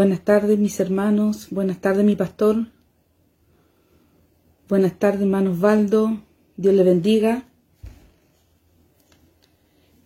[0.00, 2.68] Buenas tardes mis hermanos, buenas tardes mi pastor,
[4.66, 6.22] buenas tardes hermano Osvaldo,
[6.56, 7.44] Dios le bendiga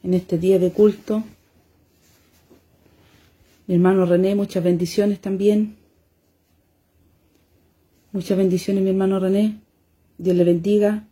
[0.02, 1.22] en este día de culto.
[3.68, 5.76] Mi hermano René, muchas bendiciones también.
[8.10, 9.60] Muchas bendiciones mi hermano René,
[10.18, 11.06] Dios le bendiga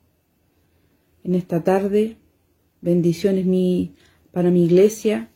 [1.22, 2.16] en esta tarde.
[2.80, 3.94] Bendiciones mi,
[4.32, 5.30] para mi iglesia,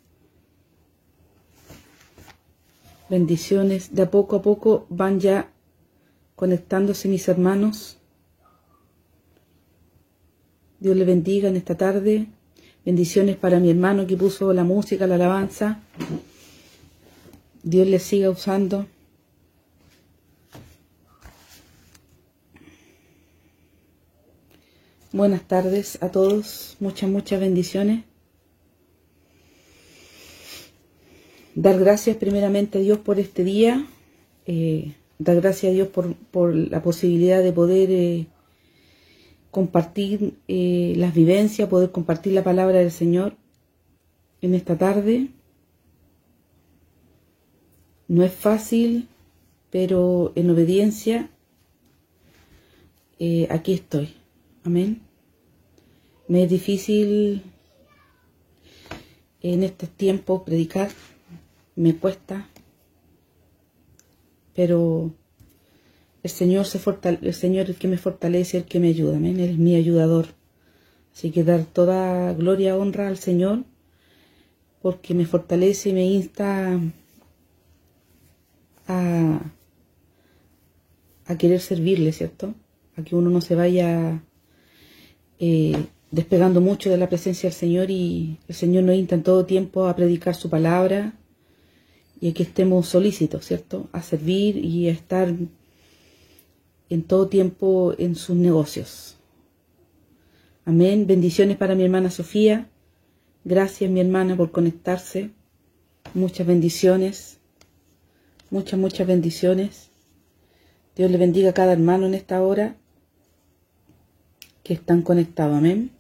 [3.09, 3.95] Bendiciones.
[3.95, 5.51] De a poco a poco van ya
[6.35, 7.99] conectándose mis hermanos.
[10.81, 12.27] Dios le bendiga en esta tarde.
[12.85, 15.81] Bendiciones para mi hermano que puso la música, la alabanza.
[17.63, 18.87] Dios le siga usando.
[25.13, 26.77] Buenas tardes a todos.
[26.79, 28.05] Muchas, muchas bendiciones.
[31.57, 33.87] Dar gracias primeramente a Dios por este día,
[34.45, 38.27] eh, dar gracias a Dios por, la posibilidad de poder eh,
[39.51, 43.37] compartir eh, las vivencias, poder compartir la palabra del Señor
[44.43, 45.29] en esta tarde.
[48.07, 49.09] No es fácil,
[49.71, 51.31] pero en obediencia
[53.49, 54.15] aquí estoy.
[54.63, 55.01] Amén.
[56.29, 57.41] Me es difícil
[59.41, 60.91] en este tiempo predicar
[61.77, 62.49] me cuesta,
[64.55, 65.15] pero
[66.23, 66.81] el Señor, se
[67.23, 70.27] el Señor es el que me fortalece, el que me ayuda, Él es mi ayudador.
[71.15, 73.65] Así que dar toda gloria, honra al Señor,
[74.83, 76.81] porque me fortalece y me insta
[78.89, 79.41] a,
[81.27, 82.55] a querer servirle, ¿cierto?
[82.97, 84.23] A que uno no se vaya
[85.39, 89.45] eh, despegando mucho de la presencia del Señor y el Señor nos insta en todo
[89.45, 91.15] tiempo a predicar su palabra,
[92.21, 93.89] y que estemos solícitos, ¿cierto?
[93.93, 95.35] A servir y a estar
[96.89, 99.17] en todo tiempo en sus negocios.
[100.65, 101.07] Amén.
[101.07, 102.69] Bendiciones para mi hermana Sofía.
[103.45, 105.31] Gracias mi hermana por conectarse.
[106.15, 107.39] Muchas bendiciones.
[108.51, 109.91] Muchas, muchas bendiciones.
[110.97, 112.77] Dios le bendiga a cada hermano en esta hora
[114.63, 115.57] que están conectados.
[115.57, 115.91] Amén.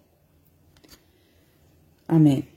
[2.08, 2.48] Amén.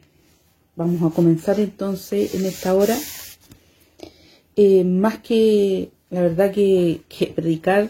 [0.76, 2.98] Vamos a comenzar entonces en esta hora
[4.62, 7.00] eh, más que la verdad que,
[7.34, 7.88] predicar,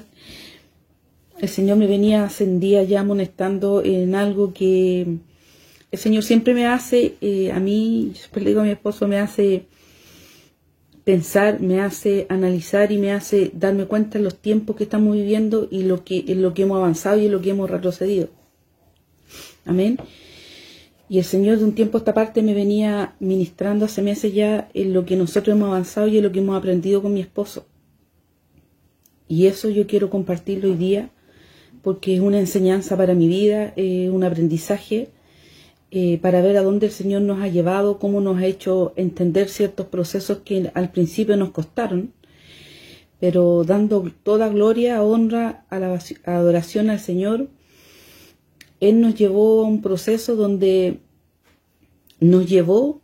[1.40, 5.18] el Señor me venía hace día ya amonestando en algo que
[5.90, 9.18] el Señor siempre me hace, eh, a mí, yo le digo a mi esposo, me
[9.18, 9.66] hace
[11.04, 15.68] pensar, me hace analizar y me hace darme cuenta de los tiempos que estamos viviendo
[15.72, 18.30] y lo que, en lo que hemos avanzado y en lo que hemos retrocedido.
[19.66, 19.98] Amén.
[21.10, 24.70] Y el Señor de un tiempo a esta parte me venía ministrando hace meses ya
[24.76, 27.66] en lo que nosotros hemos avanzado y en lo que hemos aprendido con mi esposo.
[29.28, 31.10] Y eso yo quiero compartirlo hoy día
[31.82, 35.10] porque es una enseñanza para mi vida, es un aprendizaje
[35.92, 39.50] eh, para ver a dónde el Señor nos ha llevado, cómo nos ha hecho entender
[39.50, 42.14] ciertos procesos que al principio nos costaron,
[43.20, 47.48] pero dando toda gloria, honra, a adoración al Señor
[48.80, 51.00] él nos llevó a un proceso donde
[52.20, 53.02] nos llevó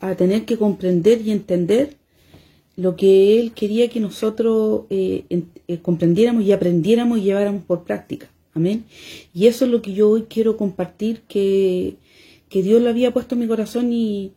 [0.00, 1.96] a tener que comprender y entender
[2.76, 5.24] lo que Él quería que nosotros eh,
[5.68, 8.28] eh, comprendiéramos y aprendiéramos y lleváramos por práctica.
[8.52, 8.84] Amén.
[9.32, 11.96] Y eso es lo que yo hoy quiero compartir, que,
[12.50, 14.32] Dios lo había puesto en mi corazón y,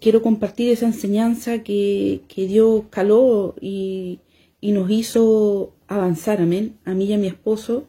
[0.00, 4.18] quiero compartir esa enseñanza que, Dios caló y,
[4.60, 7.84] y, nos hizo avanzar, amén, a mí y a mi esposo,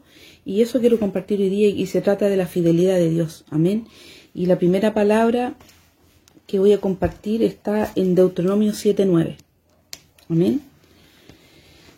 [0.48, 3.44] y eso quiero compartir hoy día y se trata de la fidelidad de Dios.
[3.50, 3.86] Amén.
[4.32, 5.56] Y la primera palabra
[6.46, 9.36] que voy a compartir está en Deuteronomio 7.9.
[10.30, 10.62] Amén.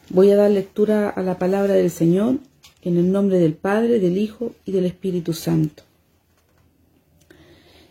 [0.08, 2.38] Voy a dar lectura a la palabra del Señor
[2.82, 5.84] en el nombre del Padre, del Hijo y del Espíritu Santo.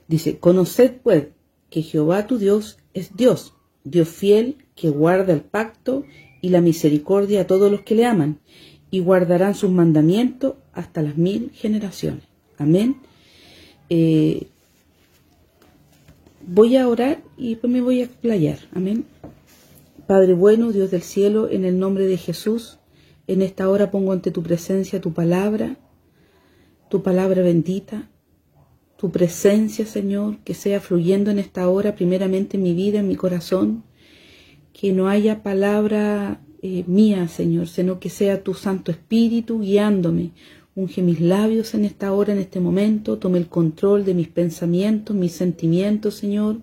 [0.09, 1.27] Dice, conoced pues
[1.69, 3.53] que Jehová tu Dios es Dios,
[3.85, 6.03] Dios fiel, que guarda el pacto
[6.41, 8.39] y la misericordia a todos los que le aman
[8.91, 12.23] y guardarán sus mandamientos hasta las mil generaciones.
[12.57, 12.97] Amén.
[13.89, 14.47] Eh,
[16.45, 18.59] voy a orar y me voy a explayar.
[18.73, 19.05] Amén.
[20.07, 22.79] Padre bueno, Dios del cielo, en el nombre de Jesús,
[23.27, 25.77] en esta hora pongo ante tu presencia tu palabra,
[26.89, 28.09] tu palabra bendita,
[28.97, 33.15] tu presencia, Señor, que sea fluyendo en esta hora, primeramente en mi vida, en mi
[33.15, 33.83] corazón,
[34.73, 40.31] que no haya palabra eh, mía, Señor, sino que sea tu Santo Espíritu guiándome.
[40.75, 43.17] Unge mis labios en esta hora, en este momento.
[43.17, 46.57] Tome el control de mis pensamientos, mis sentimientos, Señor.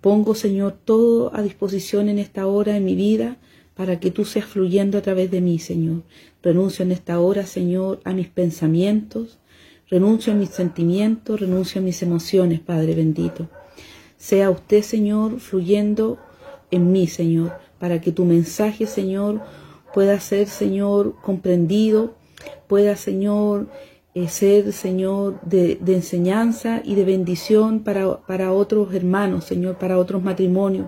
[0.00, 3.38] Pongo, Señor, todo a disposición en esta hora en mi vida
[3.74, 6.02] para que tú seas fluyendo a través de mí, Señor.
[6.42, 9.38] Renuncio en esta hora, Señor, a mis pensamientos,
[9.88, 13.48] renuncio a mis sentimientos, renuncio a mis emociones, Padre bendito.
[14.16, 16.18] Sea usted, Señor, fluyendo
[16.70, 19.40] en mí, Señor, para que tu mensaje, Señor,
[19.92, 22.14] pueda ser, Señor, comprendido,
[22.68, 23.68] pueda, Señor,
[24.14, 30.22] eh, ser, Señor, de, enseñanza y de bendición para, para otros hermanos, Señor, para otros
[30.22, 30.86] matrimonios.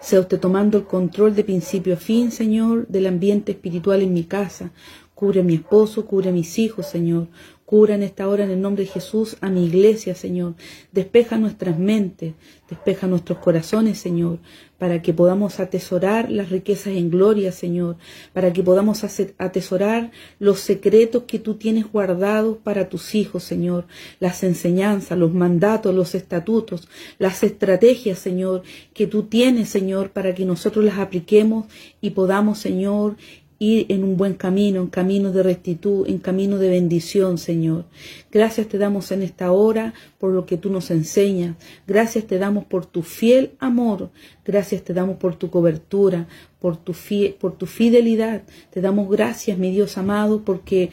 [0.00, 4.24] Sea usted tomando el control de principio a fin, Señor, del ambiente espiritual en mi
[4.24, 4.72] casa.
[5.14, 7.28] Cubre a mi esposo, cubre a mis hijos, Señor.
[7.74, 10.54] Cura en esta hora en el nombre de Jesús a mi iglesia, Señor.
[10.92, 12.34] Despeja nuestras mentes,
[12.70, 14.38] despeja nuestros corazones, Señor,
[14.78, 17.96] para que podamos atesorar las riquezas en gloria, Señor,
[18.32, 19.02] para que podamos
[19.38, 23.86] atesorar los secretos que tú tienes guardados para tus hijos, Señor,
[24.20, 26.86] las enseñanzas, los mandatos, los estatutos,
[27.18, 28.62] las estrategias, Señor,
[28.92, 31.66] que tú tienes, Señor, para que nosotros las apliquemos
[32.00, 33.16] y podamos, Señor,
[33.58, 37.84] ir en un buen camino, en camino de rectitud, en camino de bendición, Señor.
[38.30, 41.56] Gracias te damos en esta hora por lo que tú nos enseñas.
[41.86, 44.10] Gracias te damos por tu fiel amor.
[44.44, 46.26] Gracias te damos por tu cobertura,
[46.58, 46.94] por tu,
[47.38, 48.42] por tu fidelidad.
[48.70, 50.90] Te damos gracias, mi Dios amado, porque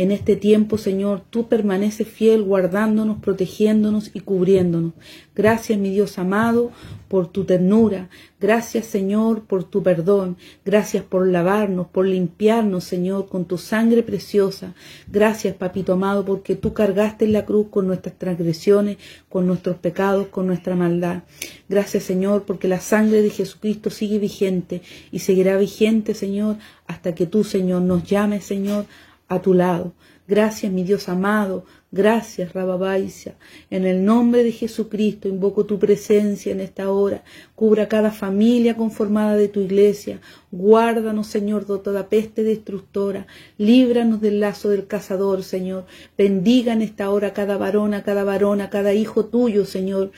[0.00, 4.94] en este tiempo, Señor, tú permaneces fiel, guardándonos, protegiéndonos y cubriéndonos.
[5.36, 6.70] Gracias, mi Dios amado,
[7.08, 8.08] por tu ternura.
[8.40, 10.38] Gracias, Señor, por tu perdón.
[10.64, 14.74] Gracias por lavarnos, por limpiarnos, Señor, con tu sangre preciosa.
[15.06, 18.96] Gracias, Papito amado, porque tú cargaste en la cruz con nuestras transgresiones,
[19.28, 21.24] con nuestros pecados, con nuestra maldad.
[21.68, 24.80] Gracias, Señor, porque la sangre de Jesucristo sigue vigente
[25.12, 26.56] y seguirá vigente, Señor,
[26.86, 28.86] hasta que tú, Señor, nos llames, Señor,
[29.30, 29.94] a tu lado.
[30.26, 31.64] Gracias, mi Dios amado.
[31.92, 33.36] Gracias, Rababaisia.
[33.70, 37.24] En el nombre de Jesucristo invoco tu presencia en esta hora.
[37.54, 40.20] Cubra cada familia conformada de tu iglesia.
[40.50, 43.26] Guárdanos, Señor, de toda peste destructora.
[43.56, 45.86] Líbranos del lazo del cazador, Señor.
[46.18, 50.10] Bendiga en esta hora cada varona, cada varona, cada hijo tuyo, Señor.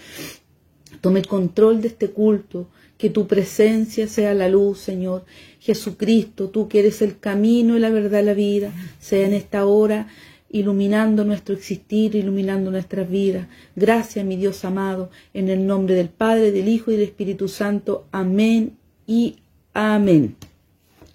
[1.00, 2.69] Tome control de este culto.
[3.03, 5.25] Que tu presencia sea la luz, Señor.
[5.59, 9.67] Jesucristo, tú que eres el camino y la verdad y la vida, sea en esta
[9.67, 10.07] hora
[10.51, 13.49] iluminando nuestro existir, iluminando nuestras vidas.
[13.75, 18.07] Gracias, mi Dios amado, en el nombre del Padre, del Hijo y del Espíritu Santo.
[18.13, 19.39] Amén y
[19.75, 20.37] amén.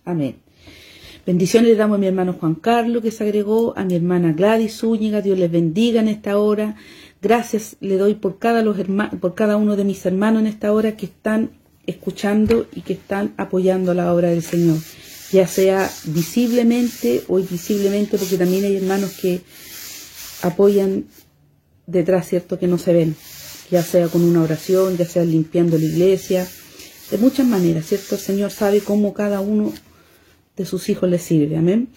[0.03, 0.35] Amén.
[1.25, 4.79] Bendiciones le damos a mi hermano Juan Carlos que se agregó, a mi hermana Gladys
[4.79, 6.75] Zúñiga, Dios les bendiga en esta hora.
[7.21, 8.77] Gracias le doy por cada, los
[9.21, 11.51] por cada uno de mis hermanos en esta hora que están
[11.87, 14.77] escuchando y que están apoyando la obra del Señor,
[15.31, 19.41] ya sea visiblemente o invisiblemente, porque también hay hermanos que
[20.43, 21.05] apoyan
[21.87, 23.15] detrás, ¿cierto?, que no se ven,
[23.71, 26.47] ya sea con una oración, ya sea limpiando la iglesia,
[27.09, 28.15] de muchas maneras, ¿cierto?
[28.15, 29.71] El Señor sabe cómo cada uno
[30.57, 31.89] de sus hijos le sirve, amén.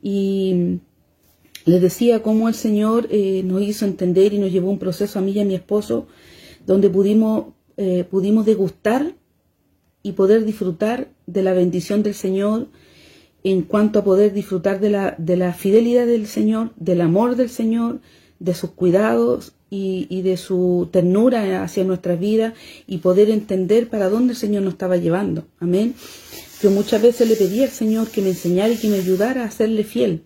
[0.00, 0.78] Y
[1.64, 5.22] les decía cómo el Señor eh, nos hizo entender y nos llevó un proceso a
[5.22, 6.06] mí y a mi esposo,
[6.66, 9.14] donde pudimos, eh, pudimos degustar
[10.04, 12.68] y poder disfrutar de la bendición del Señor
[13.42, 17.50] en cuanto a poder disfrutar de la, de la fidelidad del Señor, del amor del
[17.50, 18.00] Señor,
[18.38, 22.54] de sus cuidados y, de su ternura hacia nuestras vidas
[22.86, 25.46] y poder entender para dónde el Señor nos estaba llevando.
[25.58, 25.94] Amén.
[26.62, 29.50] Yo muchas veces le pedía al Señor que me enseñara y que me ayudara a
[29.50, 30.22] serle fiel.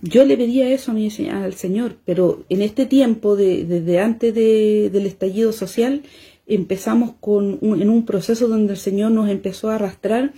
[0.00, 5.06] Yo le pedía eso a mi, al Señor, pero en este tiempo, desde antes del
[5.06, 6.02] estallido social,
[6.46, 10.32] empezamos con en un proceso donde el Señor nos empezó a arrastrar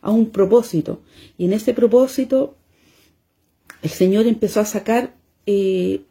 [0.00, 1.02] a un propósito.
[1.36, 2.56] Y en ese propósito,
[3.82, 5.14] el Señor empezó a sacar
[5.46, 6.02] eh,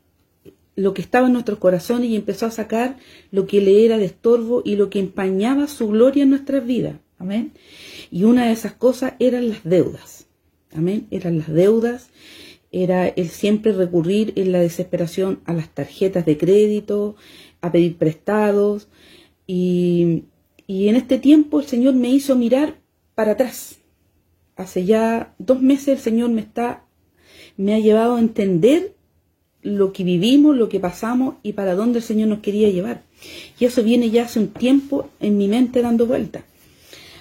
[0.76, 2.98] lo que estaba en nuestros corazones y empezó a sacar
[3.32, 6.98] lo que le era de estorbo y lo que empañaba su gloria en nuestras vidas.
[7.18, 7.54] Amén.
[8.12, 10.28] Y una de esas cosas eran las deudas.
[10.74, 11.08] Amén.
[11.10, 12.10] Eran las deudas.
[12.72, 17.16] Era el siempre recurrir en la desesperación a las tarjetas de crédito,
[17.62, 18.88] a pedir prestados,
[19.48, 20.24] y,
[20.68, 22.78] en este tiempo el Señor me hizo mirar
[23.16, 23.78] para atrás.
[24.58, 26.84] Hace ya dos meses el Señor me está,
[27.56, 28.94] me ha llevado a entender
[29.62, 33.04] lo que vivimos, lo que pasamos y para dónde el Señor nos quería llevar.
[33.60, 36.44] Y eso viene ya hace un tiempo en mi mente dando vuelta.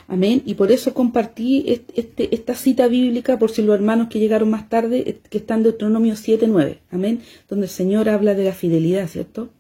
[0.09, 0.43] Amén.
[0.47, 1.65] Y por eso compartí
[1.95, 5.71] este, esta cita bíblica por si los hermanos que llegaron más tarde, que están de
[5.71, 6.79] Deuteronomio 7.9.
[6.91, 7.21] Amén.
[7.49, 9.51] Donde el Señor habla de la fidelidad, ¿cierto?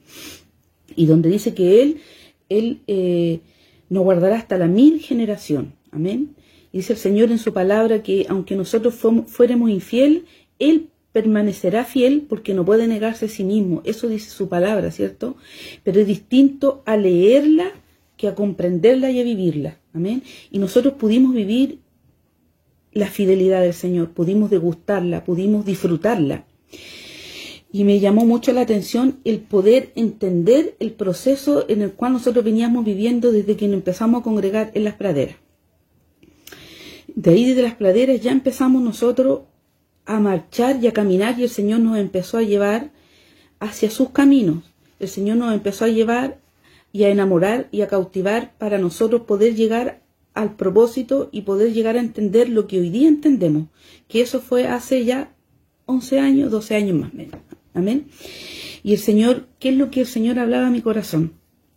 [0.94, 2.00] Y donde dice que Él
[2.48, 3.40] él eh,
[3.88, 5.74] nos guardará hasta la mil generación.
[5.90, 6.34] Amén.
[6.72, 10.26] Dice el Señor en su palabra que aunque nosotros fuéramos infiel,
[10.58, 13.80] Él permanecerá fiel porque no puede negarse a sí mismo.
[13.84, 15.36] Eso dice su palabra, ¿cierto?
[15.84, 17.72] Pero es distinto a leerla
[18.18, 19.78] que a comprenderla y a vivirla.
[19.94, 20.22] Amén.
[20.50, 21.78] Y nosotros pudimos vivir
[22.92, 26.44] la fidelidad del Señor, pudimos degustarla, pudimos disfrutarla.
[27.72, 32.44] Y me llamó mucho la atención el poder entender el proceso en el cual nosotros
[32.44, 35.36] veníamos viviendo desde que nos empezamos a congregar en las praderas.
[37.14, 39.40] De ahí desde las praderas ya empezamos nosotros
[40.04, 42.90] a marchar y a caminar y el Señor nos empezó a llevar
[43.58, 44.64] hacia sus caminos.
[44.98, 46.38] El Señor nos empezó a llevar
[46.92, 50.02] y a enamorar y a cautivar para nosotros poder llegar
[50.34, 53.68] al propósito y poder llegar a entender lo que hoy día entendemos,
[54.08, 55.34] que eso fue hace ya
[55.86, 57.45] 11 años, 12 años más o menos.
[57.76, 58.06] Amén.
[58.82, 61.34] Y el Señor, ¿qué es lo que el Señor hablaba a mi corazón?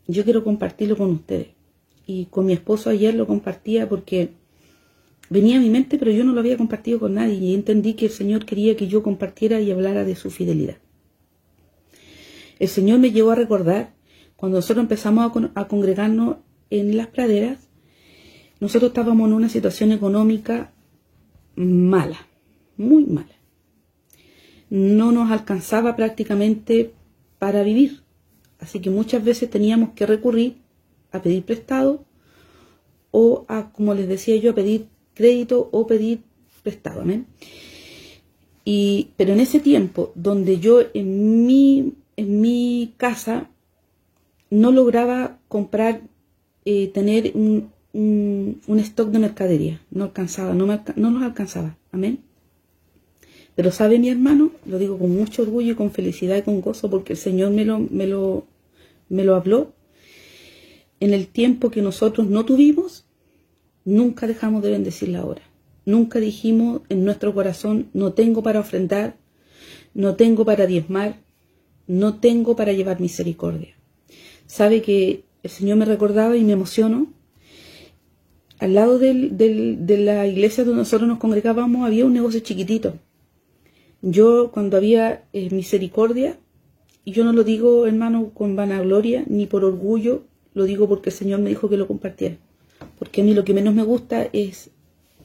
[0.07, 1.49] Yo quiero compartirlo con ustedes.
[2.07, 4.29] Y con mi esposo ayer lo compartía porque
[5.29, 8.05] venía a mi mente, pero yo no lo había compartido con nadie y entendí que
[8.05, 10.77] el Señor quería que yo compartiera y hablara de su fidelidad.
[12.59, 13.93] El Señor me llevó a recordar
[14.37, 16.37] cuando nosotros empezamos a, congregarnos
[16.69, 17.67] en las praderas,
[18.61, 20.73] nosotros estábamos en una situación económica
[21.55, 22.25] mala,
[22.77, 23.38] muy mala.
[24.69, 26.93] No nos alcanzaba prácticamente
[27.39, 28.03] para vivir.
[28.59, 30.57] Así que muchas veces teníamos que recurrir
[31.11, 32.05] a pedir prestado
[33.11, 36.21] o a, como les decía yo, a pedir crédito o pedir
[36.61, 37.03] prestado.
[38.65, 43.49] Y, pero en ese tiempo, donde yo en mi, en mi casa
[44.49, 46.01] no lograba comprar,
[46.65, 49.81] eh, tener un, un, stock de mercadería.
[49.89, 51.77] No alcanzaba, no, no nos alcanzaba.
[51.91, 52.19] Amén.
[53.59, 56.89] Pero sabe mi hermano, lo digo con mucho orgullo y con felicidad y con gozo
[56.89, 58.45] porque el Señor me lo, me lo,
[59.09, 59.73] me lo habló.
[61.01, 63.05] En el tiempo que nosotros no tuvimos,
[63.83, 65.41] nunca dejamos de bendecir la hora.
[65.83, 69.17] Nunca dijimos en nuestro corazón, no tengo para ofrendar,
[69.93, 71.19] no tengo para diezmar,
[71.85, 73.75] no tengo para llevar misericordia
[74.49, 77.07] sabe que el Señor me recordaba y me emocionó.
[78.57, 82.95] Al lado de la iglesia donde nosotros nos congregábamos había un negocio chiquitito.
[84.01, 86.37] Yo cuando había eh, misericordia,
[87.05, 91.15] y yo no lo digo hermano con vanagloria ni por orgullo, lo digo porque el
[91.15, 92.37] Señor me dijo que lo compartiera.
[92.97, 94.69] Porque a mí lo que menos me gusta es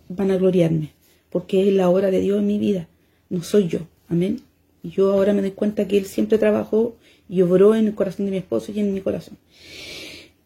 [0.08, 0.92] vanagloriarme,
[1.30, 2.88] porque es la obra de Dios en mi vida,
[3.30, 3.80] no soy yo.
[4.08, 4.40] Amén.
[4.82, 6.96] Y yo ahora me doy cuenta que Él siempre trabajó
[7.28, 9.38] y obró en el corazón de mi esposo y en mi corazón.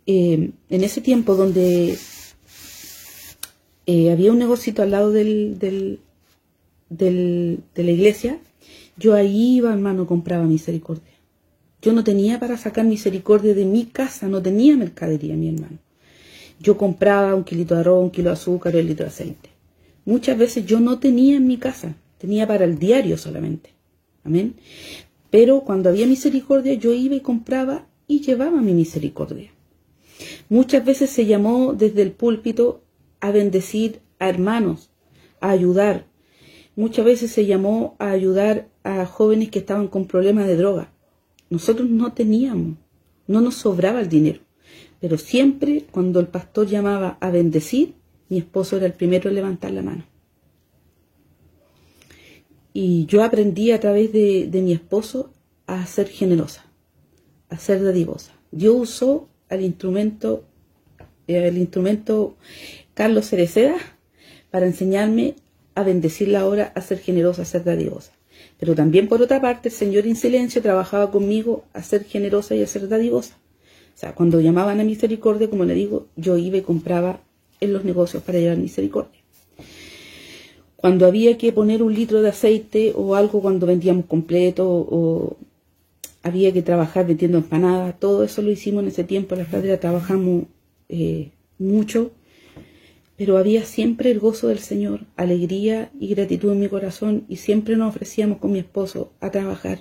[0.07, 1.99] Eh, en ese tiempo donde
[3.87, 6.01] eh, había un negocito al lado del, del,
[6.89, 8.39] de la iglesia,
[8.97, 11.13] yo ahí iba, hermano, compraba misericordia.
[11.81, 15.79] Yo no tenía para sacar misericordia de mi casa, no tenía mercadería, mi hermano.
[16.61, 19.51] Yo compraba un kilito de arroz, un kilo de azúcar, un litro de aceite.
[20.05, 23.71] Muchas veces yo no tenía en mi casa, tenía para el diario solamente.
[24.25, 24.55] Amén.
[25.31, 29.53] Pero cuando había misericordia, yo iba y compraba y llevaba mi misericordia.
[30.49, 32.83] Muchas veces se llamó desde el púlpito
[33.21, 34.91] a bendecir a hermanos,
[35.41, 36.07] a ayudar.
[36.79, 40.93] Muchas veces se llamó a ayudar a jóvenes que estaban con problemas de droga.
[41.51, 42.79] Nosotros no teníamos,
[43.27, 44.43] no nos sobraba el dinero.
[45.01, 47.95] Pero siempre cuando el pastor llamaba a bendecir,
[48.29, 50.05] mi esposo era el primero en levantar la mano.
[52.73, 55.33] Y yo aprendí a través de, mi esposo
[55.67, 56.65] a ser generosa,
[57.49, 58.35] a ser dadivosa.
[58.53, 60.45] Dios usó al instrumento,
[61.27, 62.37] el instrumento
[62.95, 63.79] Carlos Cereceda
[64.53, 65.35] para enseñarme
[65.79, 68.13] a bendecir la hora, a ser generosa, a ser dadivosa.
[68.59, 72.63] Pero también por otra parte el Señor en silencio trabajaba conmigo a ser generosa y
[72.63, 73.37] a ser dadivosa.
[73.95, 77.21] O sea, cuando llamaban a misericordia, como le digo, yo iba y compraba
[77.61, 79.19] en los negocios para llevar misericordia
[80.79, 85.37] cuando había que poner un litro de aceite o algo cuando vendíamos completo o
[86.23, 89.81] había que trabajar vendiendo empanadas, todo eso lo hicimos en ese tiempo, en la frontera
[89.81, 90.45] trabajamos
[90.89, 92.13] eh, mucho,
[93.19, 97.77] pero había siempre el gozo del Señor, alegría y gratitud en mi corazón y siempre
[97.77, 99.81] nos ofrecíamos con mi esposo a trabajar,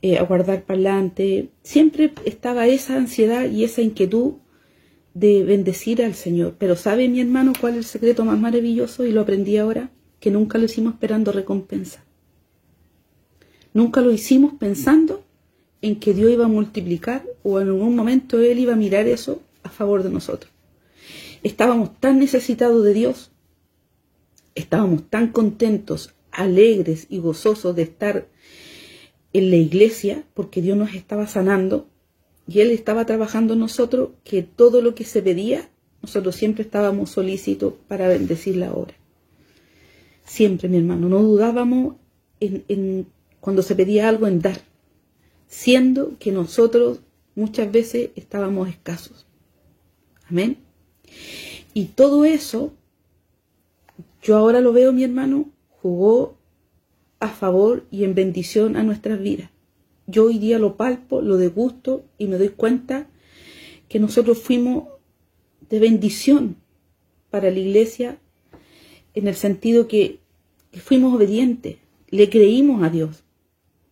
[0.00, 4.36] eh, a guardar parlante, siempre estaba esa ansiedad y esa inquietud
[5.12, 6.56] de bendecir al Señor.
[6.58, 9.04] Pero ¿sabe mi hermano cuál es el secreto más maravilloso?
[9.04, 12.02] Y lo aprendí ahora, que nunca lo hicimos esperando recompensa.
[13.74, 15.22] Nunca lo hicimos pensando
[15.82, 19.42] en que Dios iba a multiplicar o en algún momento Él iba a mirar eso
[19.62, 20.51] a favor de nosotros.
[21.42, 23.32] Estábamos tan necesitados de Dios,
[24.54, 28.28] estábamos tan contentos, alegres y gozosos de estar
[29.32, 31.88] en la iglesia porque Dios nos estaba sanando,
[32.46, 35.70] y Él estaba trabajando en nosotros que todo lo que se pedía,
[36.02, 38.94] nosotros siempre estábamos solícitos para bendecir la obra.
[40.24, 41.96] Siempre, mi hermano, no dudábamos
[42.40, 43.06] en,
[43.40, 44.60] cuando se pedía algo en dar,
[45.46, 47.00] siendo que nosotros
[47.34, 49.26] muchas veces estábamos escasos.
[50.28, 50.58] Amén.
[51.74, 52.72] Y todo eso,
[54.22, 55.50] yo ahora lo veo, mi hermano,
[55.80, 56.36] jugó
[57.20, 59.50] a favor y en bendición a nuestras vidas.
[60.06, 63.06] Yo hoy día lo palpo, lo degusto y me doy cuenta
[63.88, 64.88] que nosotros fuimos
[65.70, 66.56] de bendición
[67.30, 68.18] para la iglesia
[69.14, 70.18] en el sentido que,
[70.72, 71.76] fuimos obedientes,
[72.10, 73.24] le creímos a Dios.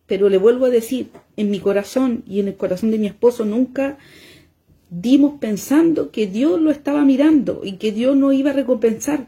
[0.07, 3.45] Pero le vuelvo a decir, en mi corazón y en el corazón de mi esposo
[3.45, 3.97] nunca
[4.91, 9.27] dimos pensando que Dios lo estaba mirando y que Dios no iba a recompensar.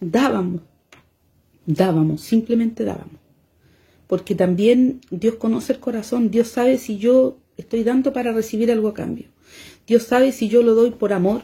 [0.00, 0.62] Dábamos,
[1.66, 3.20] dábamos, simplemente dábamos.
[4.06, 8.88] Porque también Dios conoce el corazón, Dios sabe si yo estoy dando para recibir algo
[8.88, 9.26] a cambio.
[9.86, 11.42] Dios sabe si yo lo doy por amor.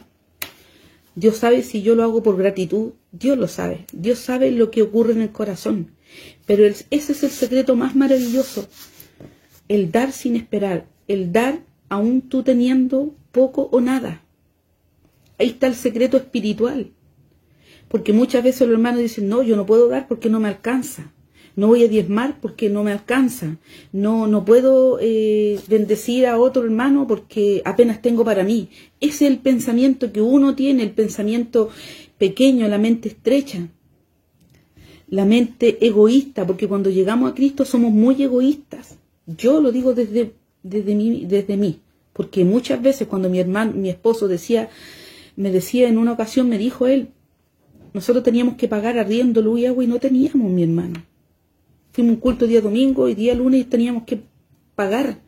[1.15, 2.93] Dios sabe si yo lo hago por gratitud.
[3.11, 3.85] Dios lo sabe.
[3.91, 5.91] Dios sabe lo que ocurre en el corazón.
[6.45, 8.67] Pero ese es el secreto más maravilloso.
[9.67, 10.87] El dar sin esperar.
[11.07, 11.59] El dar
[11.89, 14.21] aún tú teniendo poco o nada.
[15.37, 16.91] Ahí está el secreto espiritual.
[17.89, 21.11] Porque muchas veces los hermanos dicen, no, yo no puedo dar porque no me alcanza.
[21.55, 23.57] No voy a diezmar porque no me alcanza.
[23.91, 28.69] No, no puedo eh, bendecir a otro hermano porque apenas tengo para mí.
[28.99, 31.69] Ese es el pensamiento que uno tiene, el pensamiento
[32.17, 33.67] pequeño, la mente estrecha.
[35.09, 38.97] La mente egoísta, porque cuando llegamos a Cristo somos muy egoístas.
[39.27, 41.79] Yo lo digo desde, desde, mí, desde mí,
[42.13, 44.69] porque muchas veces cuando mi hermano, mi esposo decía,
[45.35, 47.09] me decía en una ocasión, me dijo él,
[47.93, 51.03] nosotros teníamos que pagar arriendo, luz y agua y no teníamos, mi hermano.
[51.91, 54.21] Fuimos un culto día domingo y día lunes teníamos que
[54.75, 55.19] pagar.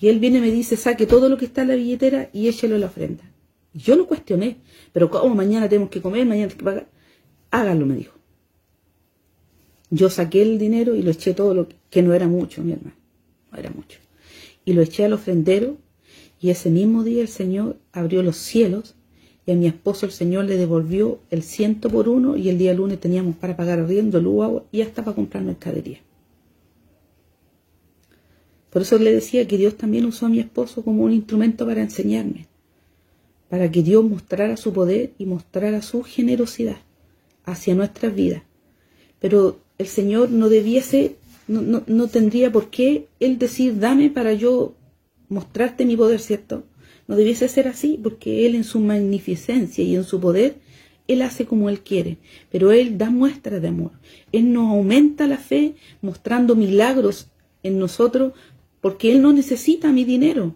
[0.00, 2.48] Y él viene y me dice, saque todo lo que está en la billetera y
[2.48, 3.22] échelo a la ofrenda.
[3.72, 4.58] yo lo cuestioné,
[4.92, 6.88] pero ¿cómo mañana tenemos que comer, mañana tenemos que pagar?
[7.52, 8.18] Hágalo, me dijo.
[9.90, 12.96] Yo saqué el dinero y lo eché todo lo que, no era mucho, mi hermano,
[13.52, 13.98] no era mucho.
[14.64, 15.76] Y lo eché al ofrendero
[16.42, 18.96] y ese mismo día el Señor abrió los cielos
[19.46, 22.74] y a mi esposo el Señor le devolvió el ciento por uno y el día
[22.74, 26.00] lunes teníamos para pagar arriendo, luz, agua y hasta para comprar mercadería.
[28.70, 31.80] Por eso le decía que Dios también usó a mi esposo como un instrumento para
[31.80, 32.48] enseñarme,
[33.48, 36.78] para que Dios mostrara su poder y mostrara su generosidad
[37.44, 38.42] hacia nuestras vidas.
[39.20, 41.14] Pero el Señor no debiese,
[41.46, 44.74] no, no tendría por qué Él decir, dame para yo
[45.32, 46.64] mostrarte mi poder, ¿cierto?
[47.08, 50.56] No debiese ser así, porque Él en su magnificencia y en su poder,
[51.08, 52.18] Él hace como Él quiere,
[52.50, 53.92] pero Él da muestras de amor.
[54.30, 57.28] Él nos aumenta la fe mostrando milagros
[57.62, 58.32] en nosotros,
[58.80, 60.54] porque Él no necesita mi dinero.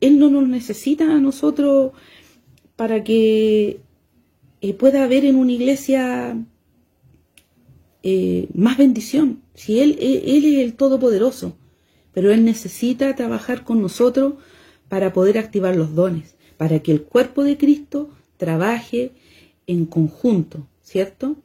[0.00, 1.92] Él no nos necesita a nosotros
[2.76, 3.80] para que
[4.60, 6.36] eh, pueda haber en una iglesia
[8.02, 9.42] eh, más bendición.
[9.54, 11.56] Si él, él es el Todopoderoso,
[12.12, 14.34] pero Él necesita trabajar con nosotros
[14.88, 19.12] para poder activar los dones, para que el cuerpo de Cristo trabaje
[19.66, 21.36] en conjunto, ¿cierto?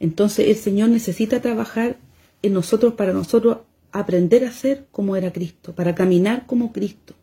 [0.00, 1.98] Entonces el Señor necesita trabajar
[2.42, 3.58] en nosotros para nosotros
[3.92, 7.14] aprender a ser como era Cristo, para caminar como Cristo,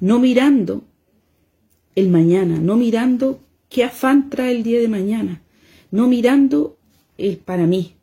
[0.00, 0.84] no mirando
[1.94, 5.42] el mañana, no mirando qué afán trae el día de mañana,
[5.90, 6.76] no mirando
[7.18, 7.94] el para mí,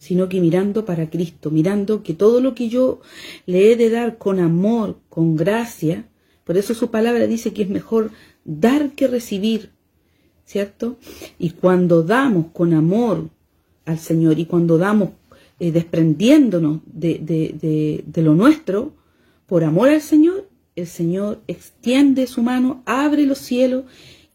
[0.00, 3.02] sino que mirando para Cristo, mirando que todo lo que yo
[3.44, 6.08] le he de dar con amor, con gracia,
[6.44, 8.10] por eso su palabra dice que es mejor
[8.46, 9.72] dar que recibir,
[10.46, 10.96] ¿cierto?
[11.38, 13.28] Y cuando damos con amor
[13.84, 15.10] al Señor y cuando damos
[15.58, 18.94] eh, desprendiéndonos de, de lo nuestro,
[19.46, 23.84] por amor al Señor, el Señor extiende su mano, abre los cielos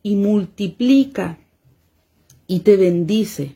[0.03, 1.39] y multiplica
[2.45, 3.55] y te bendice.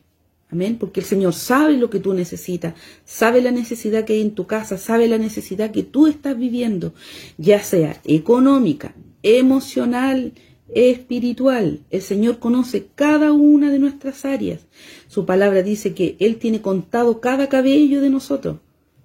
[0.52, 4.34] Amén, porque el Señor sabe lo que tú necesitas, sabe la necesidad que hay en
[4.34, 6.92] tu casa, sabe la necesidad que tú estás viviendo,
[7.38, 10.32] ya sea económica, emocional,
[10.74, 11.80] espiritual.
[11.90, 14.60] El Señor conoce cada una de nuestras áreas.
[15.06, 18.56] Su palabra dice que Él tiene contado cada cabello de nosotros.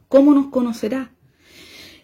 [0.07, 1.11] ¿Cómo nos conocerá?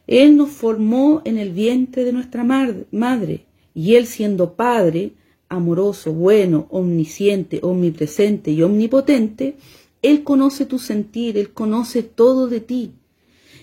[0.05, 5.13] Él nos formó en el vientre de nuestra madre y Él siendo Padre
[5.51, 9.57] amoroso, bueno, omnisciente, omnipresente y omnipotente,
[10.01, 12.93] Él conoce tu sentir, Él conoce todo de ti.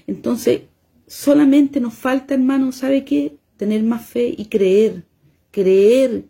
[0.06, 0.62] Entonces,
[1.06, 3.36] solamente nos falta, hermano, ¿sabe qué?
[3.56, 5.04] Tener más fe y creer,
[5.50, 6.24] creer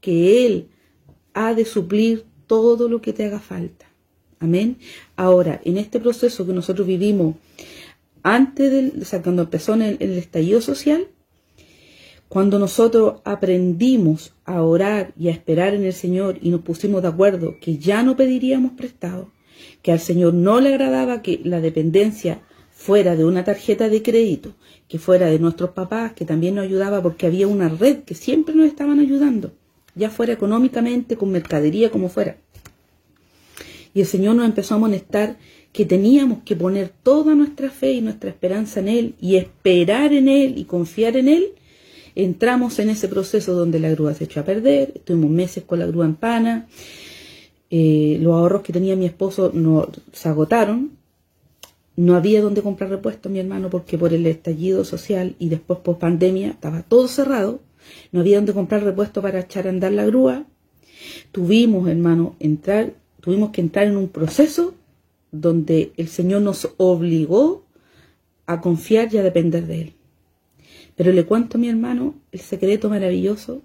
[0.00, 0.68] que Él
[1.34, 3.86] ha de suplir todo lo que te haga falta.
[4.38, 4.78] Amén.
[5.16, 7.34] Ahora, en este proceso que nosotros vivimos
[8.22, 11.08] antes del, o sea, cuando empezó el estallido social,
[12.30, 17.08] cuando nosotros aprendimos a orar y a esperar en el Señor y nos pusimos de
[17.08, 19.32] acuerdo que ya no pediríamos prestado,
[19.82, 22.40] que al Señor no le agradaba que la dependencia
[22.70, 24.54] fuera de una tarjeta de crédito,
[24.86, 28.54] que fuera de nuestros papás, que también nos ayudaba porque había una red que siempre
[28.54, 29.50] nos estaban ayudando,
[29.96, 32.36] ya fuera económicamente, con mercadería, como fuera.
[33.92, 35.36] Y el Señor nos empezó a amonestar
[35.72, 40.28] que teníamos que poner toda nuestra fe y nuestra esperanza en Él y esperar en
[40.28, 41.54] Él y confiar en Él.
[42.22, 45.86] Entramos en ese proceso donde la grúa se echó a perder, estuvimos meses con la
[45.86, 46.68] grúa en pana,
[47.70, 50.90] eh, los ahorros que tenía mi esposo no, se agotaron,
[51.96, 55.98] no había donde comprar repuestos, mi hermano, porque por el estallido social y después por
[55.98, 57.60] pandemia estaba todo cerrado,
[58.12, 60.44] no había donde comprar repuestos para echar a andar la grúa.
[61.32, 64.74] Tuvimos, hermano, entrar, tuvimos que entrar en un proceso
[65.32, 67.64] donde el Señor nos obligó
[68.44, 69.94] a confiar y a depender de Él.
[71.00, 73.62] Pero le cuento a mi hermano el secreto maravilloso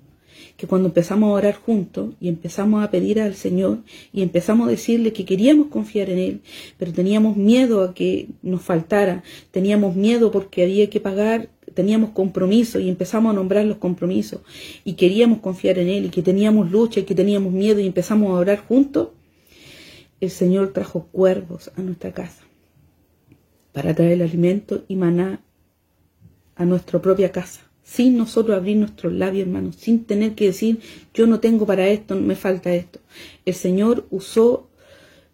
[0.56, 3.80] que cuando empezamos a orar juntos y empezamos a pedir al Señor
[4.14, 6.42] y empezamos a decirle que queríamos confiar en Él,
[6.78, 9.22] pero teníamos miedo a que nos faltara,
[9.52, 14.40] teníamos miedo porque había que pagar, teníamos compromisos y empezamos a nombrar los compromisos
[14.86, 18.30] y queríamos confiar en Él y que teníamos lucha y que teníamos miedo y empezamos
[18.30, 19.10] a orar juntos,
[20.22, 22.46] el Señor trajo cuervos a nuestra casa
[23.74, 25.42] para traer el alimento y maná
[26.56, 30.80] a nuestra propia casa sin nosotros abrir nuestros labios, hermanos, sin tener que decir,
[31.14, 33.00] yo no tengo para esto, me falta esto.
[33.46, 34.68] El Señor usó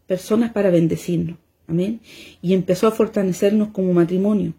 [0.06, 2.02] personas para bendecirnos, amén,
[2.42, 4.54] y empezó a fortalecernos como matrimonio.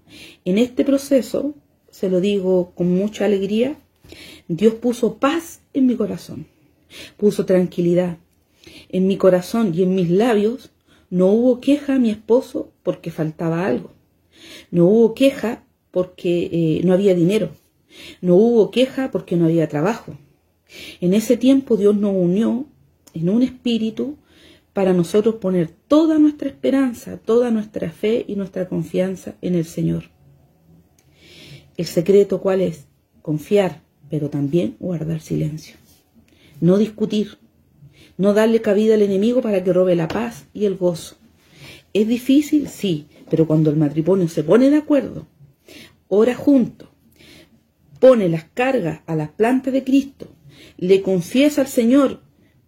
[0.46, 1.54] En este proceso,
[1.90, 3.76] se lo digo con mucha alegría,
[4.48, 6.46] Dios puso paz en mi corazón,
[7.18, 8.16] puso tranquilidad.
[8.88, 10.70] En mi corazón y en mis labios
[11.10, 13.92] no hubo queja a mi esposo porque faltaba algo.
[14.70, 17.50] No hubo queja porque eh, no había dinero.
[18.20, 20.16] No hubo queja porque no había trabajo.
[21.00, 22.66] En ese tiempo Dios nos unió
[23.14, 24.16] en un espíritu
[24.72, 30.04] para nosotros poner toda nuestra esperanza, toda nuestra fe y nuestra confianza en el Señor.
[31.76, 32.86] El secreto cuál es?
[33.20, 35.76] Confiar, pero también guardar silencio.
[36.60, 37.38] No discutir,
[38.16, 41.16] no darle cabida al enemigo para que robe la paz y el gozo.
[41.92, 42.68] ¿Es difícil?
[42.68, 45.26] Sí, pero cuando el matrimonio se pone de acuerdo,
[46.14, 46.90] ora juntos,
[47.98, 50.28] pone las cargas a las plantas de Cristo,
[50.76, 52.20] le confiesa al Señor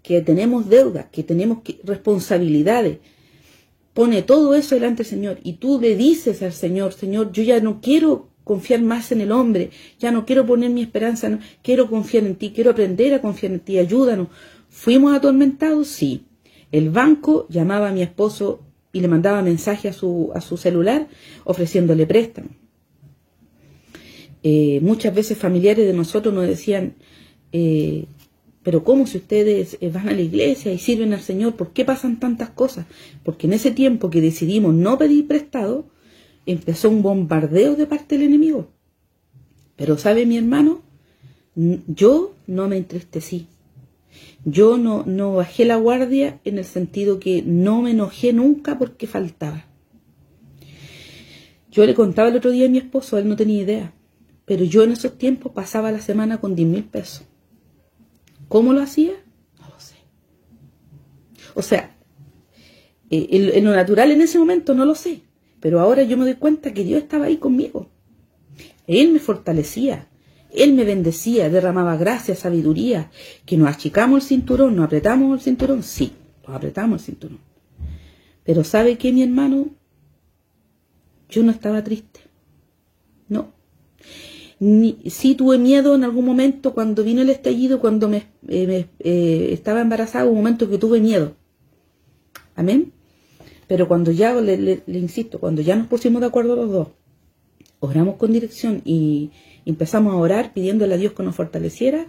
[0.02, 3.00] que tenemos deuda, que tenemos responsabilidades,
[3.92, 7.60] pone todo eso delante del Señor y tú le dices al Señor, Señor, yo ya
[7.60, 12.24] no quiero confiar más en el hombre, ya no quiero poner mi esperanza, quiero confiar
[12.24, 14.28] en ti, quiero aprender a confiar en ti, ayúdanos.
[14.70, 15.88] ¿Fuimos atormentados?
[15.88, 16.24] Sí.
[16.72, 21.08] El banco llamaba a mi esposo y le mandaba mensaje a su, a su celular
[21.44, 22.63] ofreciéndole préstamo.
[24.46, 26.96] Eh, muchas veces familiares de nosotros nos decían,
[27.50, 28.04] eh,
[28.62, 31.56] pero ¿cómo si ustedes eh, van a la iglesia y sirven al Señor?
[31.56, 32.84] ¿Por qué pasan tantas cosas?
[33.22, 35.86] Porque en ese tiempo que decidimos no pedir prestado,
[36.44, 38.68] empezó un bombardeo de parte del enemigo.
[39.76, 40.82] Pero sabe mi hermano,
[41.54, 43.46] yo no me entristecí.
[44.44, 49.06] Yo no, no bajé la guardia en el sentido que no me enojé nunca porque
[49.06, 49.64] faltaba.
[51.72, 53.94] Yo le contaba el otro día a mi esposo, él no tenía idea.
[54.44, 57.24] Pero yo en esos tiempos pasaba la semana con 10 mil pesos.
[58.48, 59.12] ¿Cómo lo hacía?
[59.58, 59.94] No lo sé.
[61.54, 61.96] O sea,
[63.10, 65.22] eh, en, lo natural en ese momento no lo sé.
[65.60, 67.88] Pero ahora yo me doy cuenta que Dios estaba ahí conmigo.
[68.86, 70.08] Él me fortalecía.
[70.50, 73.10] Él me bendecía, derramaba gracia, sabiduría.
[73.46, 75.82] Que nos achicamos el cinturón, nos apretamos el cinturón.
[75.82, 76.12] Sí,
[76.46, 77.38] nos apretamos el cinturón.
[78.44, 79.70] Pero ¿sabe qué, mi hermano?
[81.30, 82.20] Yo no estaba triste.
[84.64, 89.48] No sí tuve miedo en algún momento cuando vino el estallido, cuando me, eh, eh,
[89.52, 91.36] estaba embarazada, un momento que tuve miedo.
[92.56, 92.94] Amén.
[93.66, 96.88] Pero cuando ya, le, insisto, cuando ya nos pusimos de acuerdo los dos,
[97.78, 99.32] oramos con dirección y
[99.66, 102.06] empezamos a orar pidiéndole a Dios que nos fortaleciera,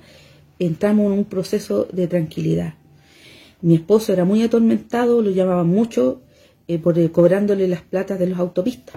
[0.58, 2.76] entramos en un proceso de tranquilidad.
[3.62, 6.22] Mi esposo era muy atormentado, lo llamaba mucho
[6.70, 8.96] eh, por cobrándole las platas de los autopistas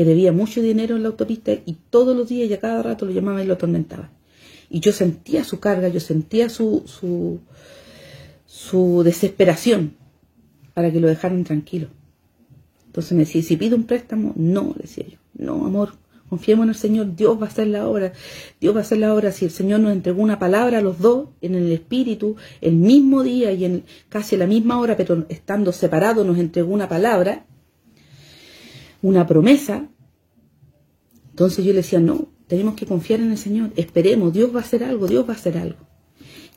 [0.00, 3.04] que debía mucho dinero en la autopista y todos los días y a cada rato
[3.04, 4.10] lo llamaba y lo atormentaba.
[4.70, 7.38] Y yo sentía su carga, yo sentía su, su,
[8.46, 9.96] su desesperación
[10.72, 11.88] para que lo dejaran tranquilo.
[12.86, 15.92] Entonces me decía, si pido un préstamo, no, decía yo, no, amor,
[16.30, 18.14] confiemos en el Señor, Dios va a hacer la obra,
[18.58, 19.32] Dios va a hacer la obra.
[19.32, 23.22] Si el Señor nos entregó una palabra a los dos en el Espíritu, el mismo
[23.22, 27.44] día y en casi la misma hora, pero estando separados nos entregó una palabra,
[29.02, 29.88] una promesa.
[31.30, 34.62] Entonces yo le decía, no, tenemos que confiar en el Señor, esperemos, Dios va a
[34.62, 35.78] hacer algo, Dios va a hacer algo.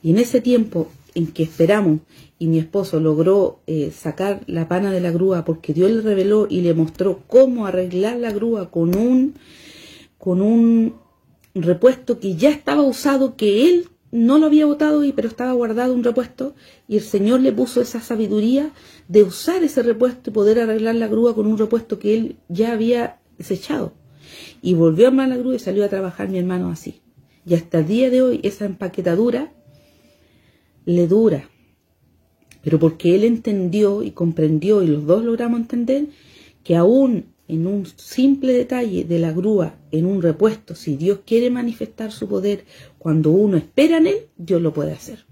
[0.02, 2.00] Y en ese tiempo en que esperamos
[2.38, 6.46] y mi esposo logró eh, sacar la pana de la grúa porque Dios le reveló
[6.50, 9.34] y le mostró cómo arreglar la grúa con un
[10.18, 10.96] con un
[11.54, 16.04] repuesto que ya estaba usado que él no lo había botado pero estaba guardado un
[16.04, 16.54] repuesto
[16.86, 18.70] y el Señor le puso esa sabiduría
[19.08, 22.72] de usar ese repuesto y poder arreglar la grúa con un repuesto que él ya
[22.72, 23.92] había desechado
[24.62, 27.00] y volvió a armar la grúa y salió a trabajar mi hermano así
[27.44, 29.52] y hasta el día de hoy esa empaquetadura
[30.84, 31.48] le dura.
[32.62, 36.06] Pero porque él entendió y comprendió y los dos logramos entender
[36.62, 41.50] que aún en un simple detalle de la grúa, en un repuesto, si Dios quiere
[41.50, 42.64] manifestar su poder
[43.04, 45.26] cuando uno espera en él, Dios lo puede hacer.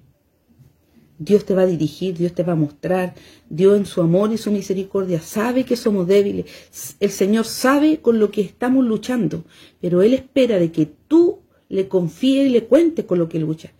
[1.18, 3.14] Dios te va a dirigir, Dios te va a mostrar,
[3.48, 6.44] Dios en su amor y su misericordia sabe que somos débiles,
[7.00, 9.44] el Señor sabe con lo que estamos luchando,
[9.80, 11.38] pero Él espera de que tú
[11.70, 13.70] le confíes y le cuentes con lo que luchas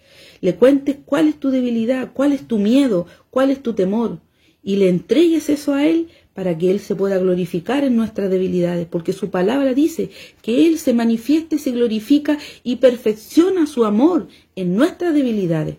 [0.41, 4.21] le cuentes cuál es tu debilidad, cuál es tu miedo, cuál es tu temor,
[4.63, 8.87] y le entregues eso a Él para que Él se pueda glorificar en nuestras debilidades,
[8.87, 14.75] porque su palabra dice que Él se manifieste, se glorifica y perfecciona su amor en
[14.75, 15.77] nuestras debilidades.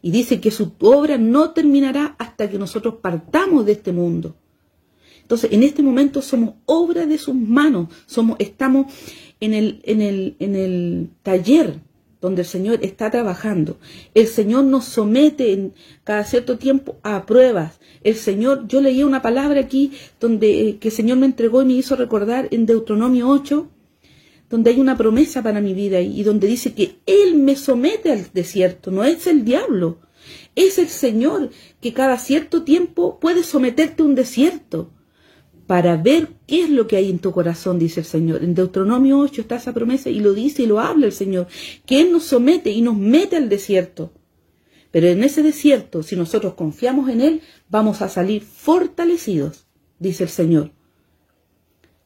[0.00, 4.36] Y dice que su obra no terminará hasta que nosotros partamos de este mundo.
[5.20, 8.92] Entonces, en este momento somos obra de sus manos, somos, estamos
[9.40, 11.80] en el, en el, en el taller
[12.22, 13.76] donde el Señor está trabajando.
[14.14, 17.80] El Señor nos somete en cada cierto tiempo a pruebas.
[18.04, 21.66] El Señor, yo leía una palabra aquí donde eh, que el Señor me entregó y
[21.66, 23.68] me hizo recordar en Deuteronomio 8,
[24.48, 28.32] donde hay una promesa para mi vida y donde dice que Él me somete al
[28.32, 29.98] desierto, no es el diablo,
[30.54, 34.90] es el Señor que cada cierto tiempo puede someterte a un desierto
[35.72, 38.44] para ver qué es lo que hay en tu corazón, dice el Señor.
[38.44, 41.46] En Deuteronomio 8 está esa promesa y lo dice y lo habla el Señor,
[41.86, 44.12] que Él nos somete y nos mete al desierto.
[44.90, 49.64] Pero en ese desierto, si nosotros confiamos en Él, vamos a salir fortalecidos,
[49.98, 50.72] dice el Señor.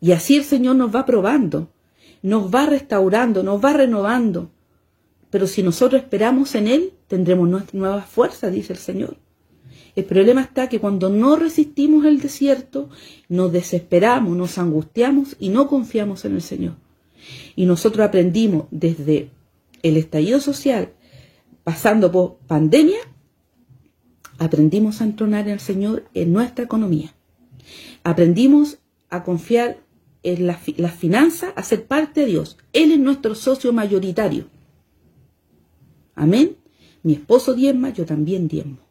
[0.00, 1.72] Y así el Señor nos va probando,
[2.22, 4.52] nos va restaurando, nos va renovando.
[5.28, 9.16] Pero si nosotros esperamos en Él, tendremos nuevas fuerzas, dice el Señor.
[9.96, 12.90] El problema está que cuando no resistimos el desierto,
[13.30, 16.74] nos desesperamos, nos angustiamos y no confiamos en el Señor.
[17.56, 19.30] Y nosotros aprendimos desde
[19.82, 20.92] el estallido social,
[21.64, 22.98] pasando por pandemia,
[24.38, 27.14] aprendimos a entronar en el Señor en nuestra economía.
[28.04, 28.78] Aprendimos
[29.08, 29.78] a confiar
[30.22, 32.58] en las finanzas, a ser parte de Dios.
[32.74, 34.46] Él es nuestro socio mayoritario.
[36.14, 36.56] Amén.
[37.02, 38.85] Mi esposo diezma, yo también diezmo.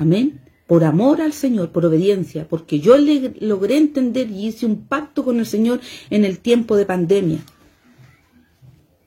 [0.00, 0.40] Amén.
[0.66, 5.24] Por amor al Señor, por obediencia, porque yo le logré entender y hice un pacto
[5.26, 7.40] con el Señor en el tiempo de pandemia.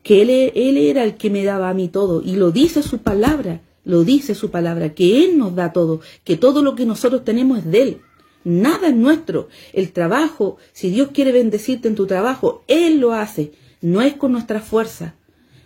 [0.03, 0.29] Que él,
[0.77, 2.21] era el que me daba a mí todo.
[2.21, 6.37] Y lo dice su palabra, lo dice su palabra, que Él nos da todo, que
[6.37, 8.01] todo lo que nosotros tenemos es de Él.
[8.43, 9.47] Nada es nuestro.
[9.71, 13.53] El trabajo, si Dios quiere bendecirte en tu trabajo, Él lo hace.
[13.81, 15.15] No es con nuestra fuerza.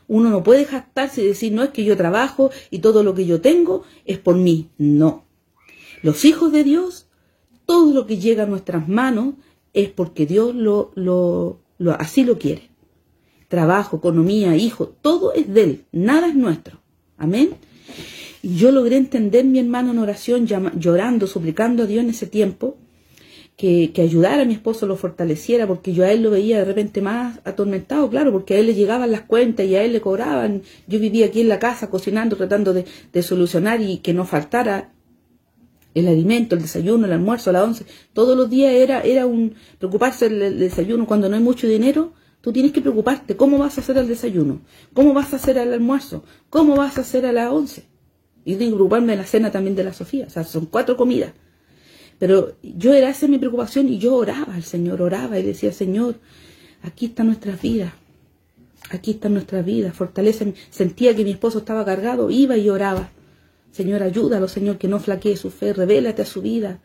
[0.08, 3.26] Uno no puede jactarse y decir, no es que yo trabajo y todo lo que
[3.26, 4.70] yo tengo es por mí.
[4.78, 5.26] No.
[6.02, 7.08] Los hijos de Dios,
[7.65, 9.36] todo lo que llega a nuestras manos
[9.74, 11.62] es porque Dios lo, lo,
[12.00, 12.70] así lo quiere.
[13.48, 16.80] Trabajo, economía, hijo, todo es de Él, nada es nuestro.
[17.17, 17.56] Amén.
[18.43, 22.78] Yo logré entender mi hermano en oración, llorando, suplicando a Dios en ese tiempo,
[23.58, 26.65] que, que, ayudara a mi esposo, lo fortaleciera, porque yo a él lo veía de
[26.65, 30.02] repente más atormentado, claro, porque a él le llegaban las cuentas y a él le
[30.02, 30.62] cobraban.
[30.88, 34.93] Yo vivía aquí en la casa cocinando, tratando de, de solucionar y que no faltara
[35.96, 37.86] el alimento, el desayuno, el almuerzo, la once.
[38.13, 41.08] Todos los días era, era un preocuparse del desayuno.
[41.08, 44.62] Cuando no hay mucho dinero, tú tienes que preocuparte cómo vas a hacer el desayuno,
[44.93, 47.88] cómo vas a hacer el almuerzo, cómo vas a hacer a la once.
[48.46, 50.28] Y de preocuparme de la cena también de la Sofía.
[50.28, 51.34] O sea, son cuatro comidas.
[52.19, 56.15] Pero yo era esa mi preocupación y yo oraba al Señor, oraba y decía, Señor,
[56.82, 57.93] aquí está nuestra vida,
[58.89, 60.56] aquí está nuestra vida, fortalece.
[60.69, 63.10] Sentía que mi esposo estaba cargado, iba y oraba.
[63.71, 66.82] Señor, ayúdalo, Señor, que no flaquee su fe, revélate a su vida.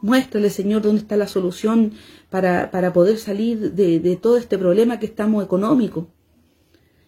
[0.00, 1.92] Muéstrale, Señor, dónde está la solución
[2.30, 6.08] para, para poder salir de, de, todo este problema que estamos económico.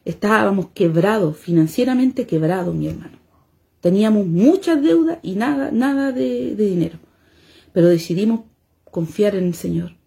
[0.05, 3.19] Estábamos quebrados, financieramente quebrados, mi hermano.
[3.81, 6.99] Teníamos muchas deudas y nada, nada de, de dinero
[7.77, 8.41] pero decidimos
[8.91, 9.99] confiar en el Señor.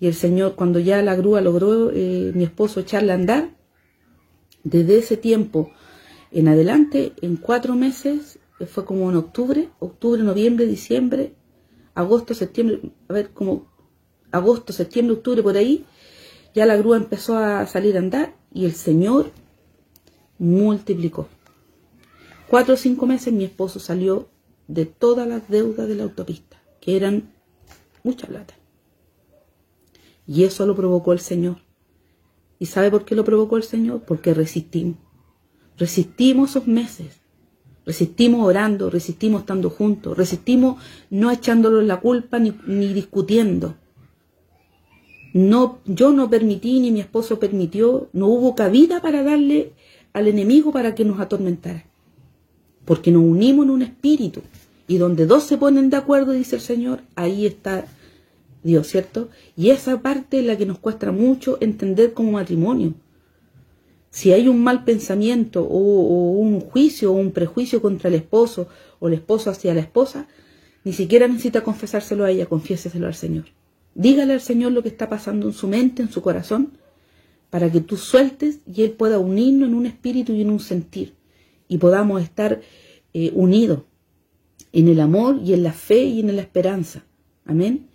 [0.00, 3.56] Y el Señor, cuando ya la grúa logró eh, mi esposo echarle a andar,
[4.64, 5.70] desde ese tiempo
[6.32, 11.36] en adelante, en cuatro meses, eh, fue como en octubre, octubre, noviembre, diciembre,
[11.94, 13.68] agosto, septiembre, a ver, como
[14.32, 15.84] agosto, septiembre, octubre, por ahí,
[16.56, 19.30] ya la grúa empezó a salir a andar y el Señor
[20.40, 21.28] multiplicó.
[22.50, 24.28] cuatro o cinco meses mi esposo salió
[24.66, 26.51] de todas las deudas de la autopista,
[26.82, 27.32] que eran
[28.02, 28.54] mucha plata.
[30.26, 31.58] Y eso lo provocó el Señor.
[32.58, 34.02] ¿Y sabe por qué lo provocó el Señor?
[34.02, 34.96] Porque resistimos.
[35.78, 37.20] Resistimos esos meses.
[37.86, 43.74] Resistimos orando, resistimos estando juntos, resistimos no echándolo la culpa ni, ni discutiendo.
[45.32, 49.72] No, yo no permití ni mi esposo permitió, no hubo cabida para darle
[50.12, 51.86] al enemigo para que nos atormentara.
[52.84, 54.42] Porque nos unimos en un espíritu.
[54.92, 57.86] Y donde dos se ponen de acuerdo, dice el Señor, ahí está
[58.62, 59.30] Dios, ¿cierto?
[59.56, 62.92] Y esa parte es la que nos cuesta mucho entender como matrimonio.
[64.10, 68.68] Si hay un mal pensamiento o, un juicio o un prejuicio contra el esposo
[69.00, 70.28] o el esposo hacia la esposa,
[70.84, 73.46] ni siquiera necesita confesárselo a ella, confiéseselo al Señor.
[73.94, 76.72] Dígale al Señor lo que está pasando en su mente, en su corazón,
[77.48, 81.14] para que tú sueltes y Él pueda unirnos en un espíritu y en un sentir
[81.66, 82.60] y podamos estar
[83.14, 83.84] eh, unidos
[84.72, 87.04] en el amor y en la fe y en la esperanza.
[87.44, 87.88] Amén.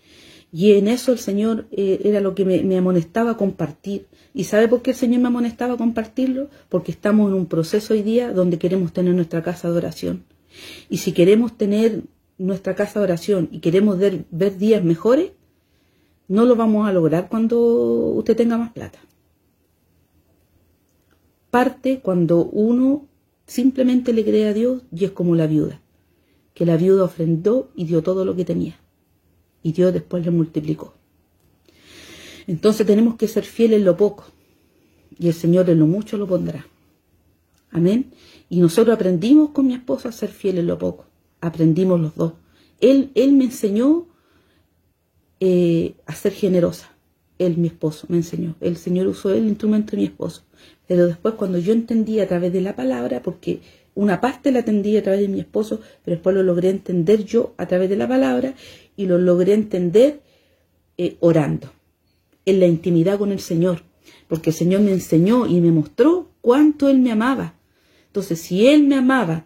[0.51, 4.07] Y en eso el Señor eh, era lo que me, amonestaba compartir.
[4.33, 6.49] ¿Y sabe por qué el Señor me amonestaba compartirlo?
[6.69, 10.23] Porque estamos en un proceso hoy día donde queremos tener nuestra casa de oración.
[10.89, 12.03] Y si queremos tener
[12.37, 15.31] nuestra casa de oración y queremos ver, ver días mejores,
[16.27, 18.99] no lo vamos a lograr cuando usted tenga más plata.
[21.49, 23.07] Parte cuando uno
[23.45, 25.81] simplemente le cree a Dios y es como la viuda,
[26.57, 28.79] que la viuda ofrendó y dio todo lo que tenía
[29.61, 30.95] y Dios después le multiplicó.
[32.47, 34.25] Entonces tenemos que ser fieles en lo poco
[35.19, 36.65] y el Señor en lo mucho lo pondrá.
[37.69, 38.11] Amén.
[38.49, 41.05] Y nosotros aprendimos con mi esposo a ser fieles en lo poco.
[41.41, 42.33] Aprendimos los dos.
[42.81, 44.07] Él, él me enseñó
[45.39, 46.91] eh, a ser generosa.
[47.37, 48.55] Él, mi esposo, me enseñó.
[48.61, 50.41] El Señor usó el instrumento de mi esposo.
[50.87, 53.61] Pero después cuando yo entendí a través de la palabra, porque
[53.97, 57.55] una parte la entendí a través de mi esposo, pero después lo logré entender yo
[57.57, 58.53] a través de la palabra
[58.95, 60.21] y lo logré entender
[60.99, 61.71] eh, orando,
[62.45, 63.81] en la intimidad con el Señor,
[64.27, 67.55] porque el Señor me enseñó y me mostró cuánto Él me amaba.
[68.05, 69.45] Entonces, si Él me amaba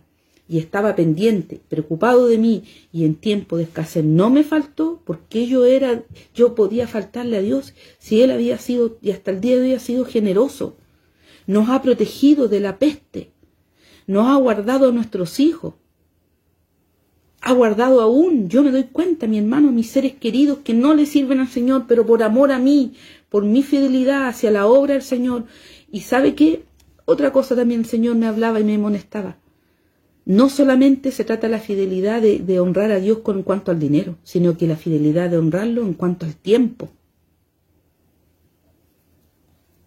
[0.49, 5.47] y estaba pendiente, preocupado de mí y en tiempo de escasez no me faltó, porque
[5.47, 6.03] yo era,
[6.35, 9.73] yo podía faltarle a Dios si Él había sido y hasta el día de hoy
[9.75, 10.75] ha sido generoso,
[11.47, 13.31] nos ha protegido de la peste,
[14.11, 15.73] nos ha guardado a nuestros hijos,
[17.41, 21.05] ha guardado aún, yo me doy cuenta, mi hermano, mis seres queridos que no le
[21.05, 22.93] sirven al Señor, pero por amor a mí,
[23.29, 25.45] por mi fidelidad hacia la obra del Señor.
[25.91, 26.65] Y sabe qué?
[27.05, 29.37] Otra cosa también el Señor me hablaba y me amonestaba.
[30.25, 34.17] No solamente se trata la fidelidad de, de honrar a Dios con cuanto al dinero,
[34.23, 36.89] sino que la fidelidad de honrarlo en cuanto al tiempo,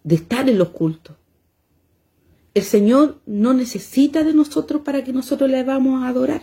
[0.03, 1.15] de estar en los cultos.
[2.55, 6.43] El Señor no necesita de nosotros para que nosotros le vamos a adorar.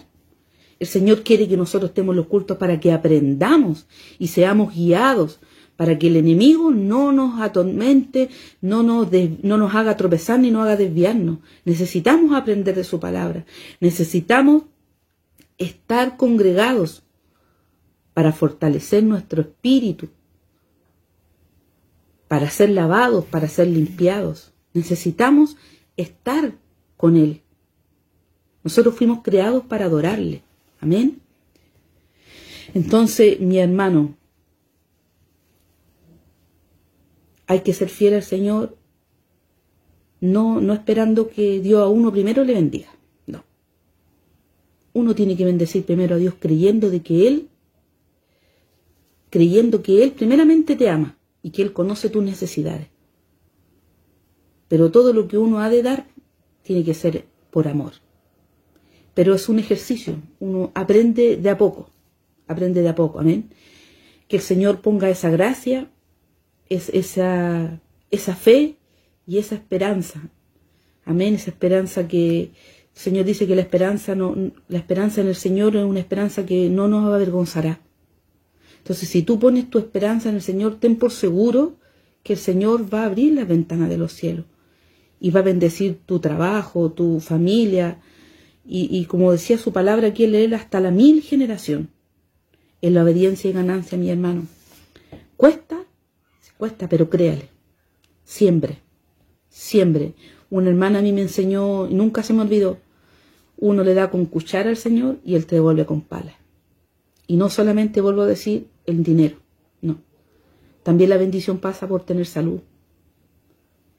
[0.80, 3.88] El Señor quiere que nosotros estemos los cultos para que aprendamos
[4.20, 5.40] y seamos guiados,
[5.78, 8.30] para que el enemigo no nos atormente,
[8.62, 9.08] no nos,
[9.42, 11.40] no nos haga tropezar ni nos haga desviarnos.
[11.66, 13.46] Necesitamos aprender de su palabra.
[13.80, 14.64] Necesitamos
[15.58, 17.04] estar congregados
[18.14, 20.10] para fortalecer nuestro espíritu,
[22.28, 24.52] para ser lavados, para ser limpiados.
[24.74, 25.58] Necesitamos
[25.98, 26.54] estar
[26.98, 27.42] con Él.
[28.64, 30.44] Nosotros fuimos creados para adorarle.
[30.80, 31.22] Amén.
[32.74, 34.16] Entonces, mi hermano,
[37.48, 38.78] hay que ser fiel al Señor,
[40.22, 42.90] no, no esperando que Dios a uno primero le bendiga.
[43.26, 43.44] No.
[44.94, 47.50] Uno tiene que bendecir primero a Dios creyendo de que Él,
[49.30, 52.88] creyendo que Él primeramente te ama y que Él conoce tus necesidades.
[54.72, 56.08] Pero todo lo que uno ha de dar
[56.64, 57.92] tiene que ser por amor.
[59.14, 61.90] Pero es un ejercicio, uno aprende de a poco,
[62.48, 63.50] aprende de a poco, amén.
[64.30, 65.90] Que el Señor ponga esa gracia,
[66.70, 68.78] es, esa, esa fe
[69.28, 70.30] y esa esperanza,
[71.04, 72.52] amén, esa esperanza que el
[72.94, 74.34] Señor dice que la esperanza, no,
[74.70, 77.82] la esperanza en el Señor es una esperanza que no nos avergonzará.
[78.78, 81.76] Entonces, si tú pones tu esperanza en el Señor, ten por seguro
[82.24, 84.46] que el Señor va a abrir la ventana de los cielos
[85.24, 88.02] y va a bendecir tu trabajo, tu familia,
[88.66, 91.90] y, como decía su palabra, quiere leer hasta la mil generación.
[92.82, 94.48] En la obediencia y ganancia, mi hermano.
[95.38, 95.84] Cuesta,
[96.58, 97.50] cuesta, pero créale.
[98.24, 98.80] Siempre,
[99.50, 100.14] siempre.
[100.50, 102.80] Una hermana a mí me enseñó, y nunca se me olvidó,
[103.58, 106.34] uno le da con cuchara al Señor y Él te devuelve con pala.
[107.28, 109.38] Y no solamente vuelvo a decir el dinero,
[109.82, 110.00] no.
[110.82, 112.62] También la bendición pasa por tener salud,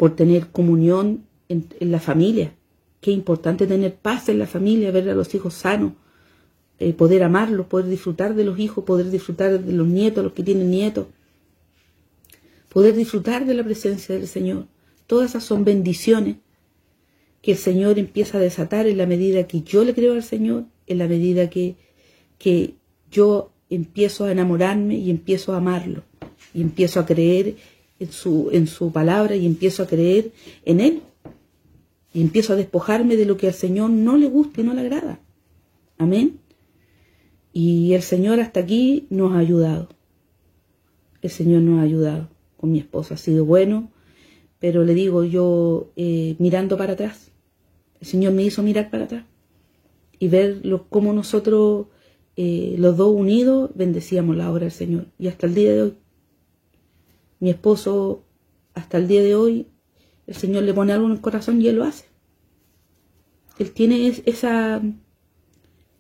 [0.03, 2.57] por tener comunión en la familia,
[3.01, 5.93] Qué importante tener paz en la familia, ver a los hijos sanos,
[6.81, 10.43] eh, poder amarlos, poder disfrutar de los hijos, poder disfrutar de los nietos, los que
[10.43, 11.07] tienen nietos,
[12.69, 14.67] poder disfrutar de la presencia del Señor.
[15.07, 16.35] Todas esas son bendiciones
[17.41, 20.65] que el Señor empieza a desatar en la medida que yo le creo al Señor,
[20.89, 21.77] en la medida que,
[22.39, 22.75] que
[23.09, 26.03] yo empiezo a enamorarme y empiezo a amarlo,
[26.53, 27.55] y empiezo a creer
[28.03, 30.33] en su, en su palabra y empiezo a creer
[30.65, 31.03] en Él.
[32.15, 34.83] Y empiezo a despojarme de lo que al Señor no le gusta y no le
[34.83, 35.21] agrada.
[35.99, 36.39] Amén.
[37.53, 39.89] Y el Señor hasta aquí nos ha ayudado.
[41.23, 42.29] El Señor nos ha ayudado.
[42.57, 43.91] Con mi esposa ha sido bueno,
[44.59, 47.31] pero le digo yo eh, mirando para atrás.
[48.01, 49.25] El Señor me hizo mirar para atrás
[50.23, 51.87] y ver lo, cómo nosotros,
[52.37, 55.07] eh, los dos unidos, bendecíamos la obra del Señor.
[55.19, 55.95] Y hasta el día de hoy,
[57.43, 58.23] mi esposo,
[58.73, 59.67] hasta el día de hoy,
[60.29, 62.05] el Señor le pone algo en el corazón y Él lo hace.
[63.59, 64.81] Él tiene esa,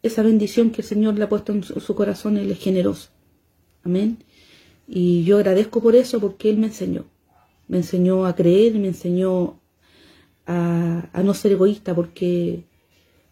[0.05, 3.11] esa bendición que el Señor le ha puesto en su, corazón, Él es generoso.
[3.83, 4.19] Amén.
[4.87, 7.07] Y yo agradezco por eso porque Él me enseñó.
[7.67, 9.59] Me enseñó a creer, me enseñó
[10.47, 12.63] a, a no ser egoísta porque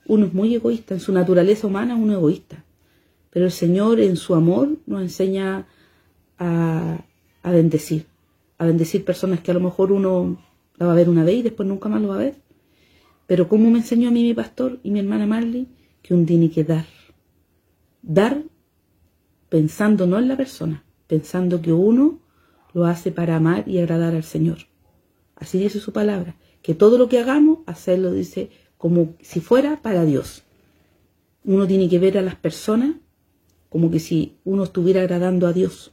[0.06, 2.64] uno es muy egoísta, en su naturaleza humana uno es egoísta.
[3.30, 5.68] Pero el Señor en su amor nos enseña
[6.40, 7.04] a,
[7.43, 8.07] a bendecir,
[8.59, 10.38] a bendecir personas que a lo mejor uno
[10.76, 12.36] la va a ver una vez y después nunca más lo va a ver.
[13.26, 15.68] Pero como me enseñó a mí mi pastor y mi hermana Marley,
[16.03, 16.86] que un tiene que dar.
[18.03, 18.43] Dar
[19.49, 22.20] pensando no en la persona, pensando que uno
[22.72, 24.59] lo hace para amar y agradar al Señor.
[25.36, 30.05] Así dice su palabra, que todo lo que hagamos, hacerlo, dice, como si fuera para
[30.05, 30.45] Dios.
[31.45, 32.97] Uno tiene que ver a las personas
[33.68, 35.93] como que si uno estuviera agradando a Dios.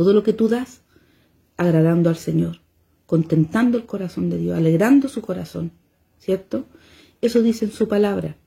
[0.00, 0.80] Todo lo que tú das,
[1.58, 2.62] agradando al Señor,
[3.04, 5.72] contentando el corazón de Dios, alegrando su corazón,
[6.18, 6.64] ¿cierto?
[7.20, 8.38] Eso dice en su palabra.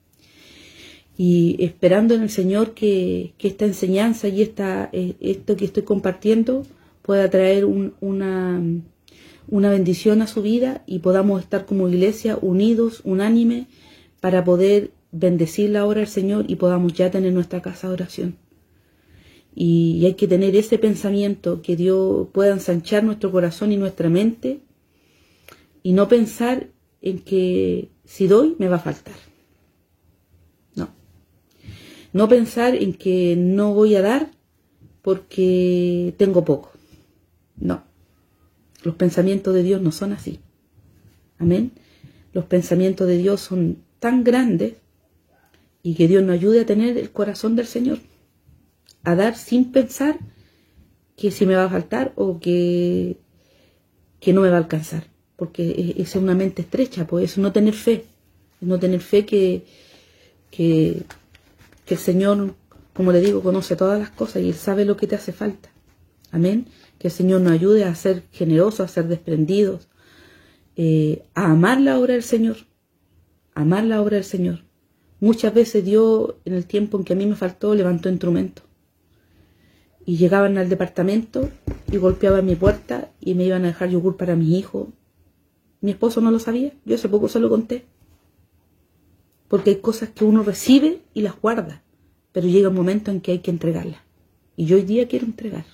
[1.15, 6.65] Y esperando en el Señor que, esta enseñanza y esta, eh, esto que estoy compartiendo
[7.03, 8.59] pueda traer una,
[9.47, 13.67] una bendición a su vida y podamos estar como iglesia unidos, unánime,
[14.21, 18.42] para poder bendecir la obra del Señor y podamos ya tener nuestra casa de oración.
[19.55, 24.61] Y hay que tener ese pensamiento que Dios pueda ensanchar nuestro corazón y nuestra mente
[25.83, 26.69] y no pensar
[27.01, 29.15] en que si doy me va a faltar.
[30.75, 30.89] No.
[32.13, 34.31] No pensar en que no voy a dar
[35.01, 36.71] porque tengo poco.
[37.57, 37.83] No.
[38.83, 40.39] Los pensamientos de Dios no son así.
[41.37, 41.71] Amén.
[42.31, 44.75] Los pensamientos de Dios son tan grandes
[45.83, 47.99] y que Dios nos ayude a tener el corazón del Señor
[49.03, 50.17] a dar sin pensar
[51.15, 53.17] que si me va a faltar o que,
[54.19, 55.07] que no me va a alcanzar.
[55.35, 58.05] Porque es una mente estrecha, pues es no tener fe.
[58.61, 59.65] no tener fe que,
[60.51, 61.03] que,
[61.85, 62.55] que el Señor,
[62.93, 65.69] como le digo, conoce todas las cosas y Él sabe lo que te hace falta.
[66.31, 66.67] Amén.
[66.97, 69.89] Que el Señor nos ayude a ser generosos, a ser desprendidos,
[70.77, 72.57] eh, a amar la obra del Señor.
[73.55, 74.63] amar la obra del Señor.
[75.19, 78.65] Muchas veces Dios, en el tiempo en que a mí me faltó, levantó instrumentos
[80.05, 81.49] y llegaban al departamento
[81.91, 84.89] y golpeaban mi puerta y me iban a dejar yogur para mi hijo.
[85.81, 87.85] Mi esposo no lo sabía, yo hace poco se lo conté.
[89.47, 91.83] Porque hay cosas que uno recibe y las guarda,
[92.31, 93.99] pero llega un momento en que hay que entregarlas.
[94.55, 95.65] Y yo hoy día quiero entregar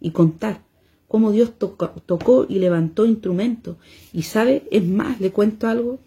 [0.00, 0.62] y contar
[1.08, 3.76] cómo Dios tocó, y levantó instrumentos.
[4.12, 5.98] Y sabe, es más, le cuento algo.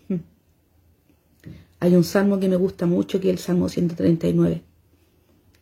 [1.80, 4.62] Hay un salmo que me gusta mucho, que es el Salmo 139.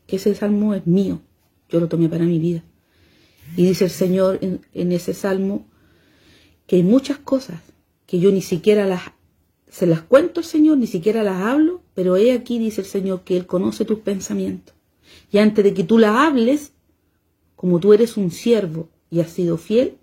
[0.08, 1.22] Que ese salmo es mío
[1.70, 2.64] yo lo tomé para mi vida.
[3.56, 5.66] Y dice el Señor en, ese salmo
[6.66, 7.62] que hay muchas cosas
[8.06, 9.02] que yo ni siquiera las
[9.70, 13.24] se las cuento al Señor, ni siquiera las hablo, pero he aquí, dice el Señor,
[13.24, 14.74] que Él conoce tus pensamientos.
[15.30, 16.72] Y antes de que tú las hables,
[17.58, 19.98] como tú eres un siervo y has sido fiel,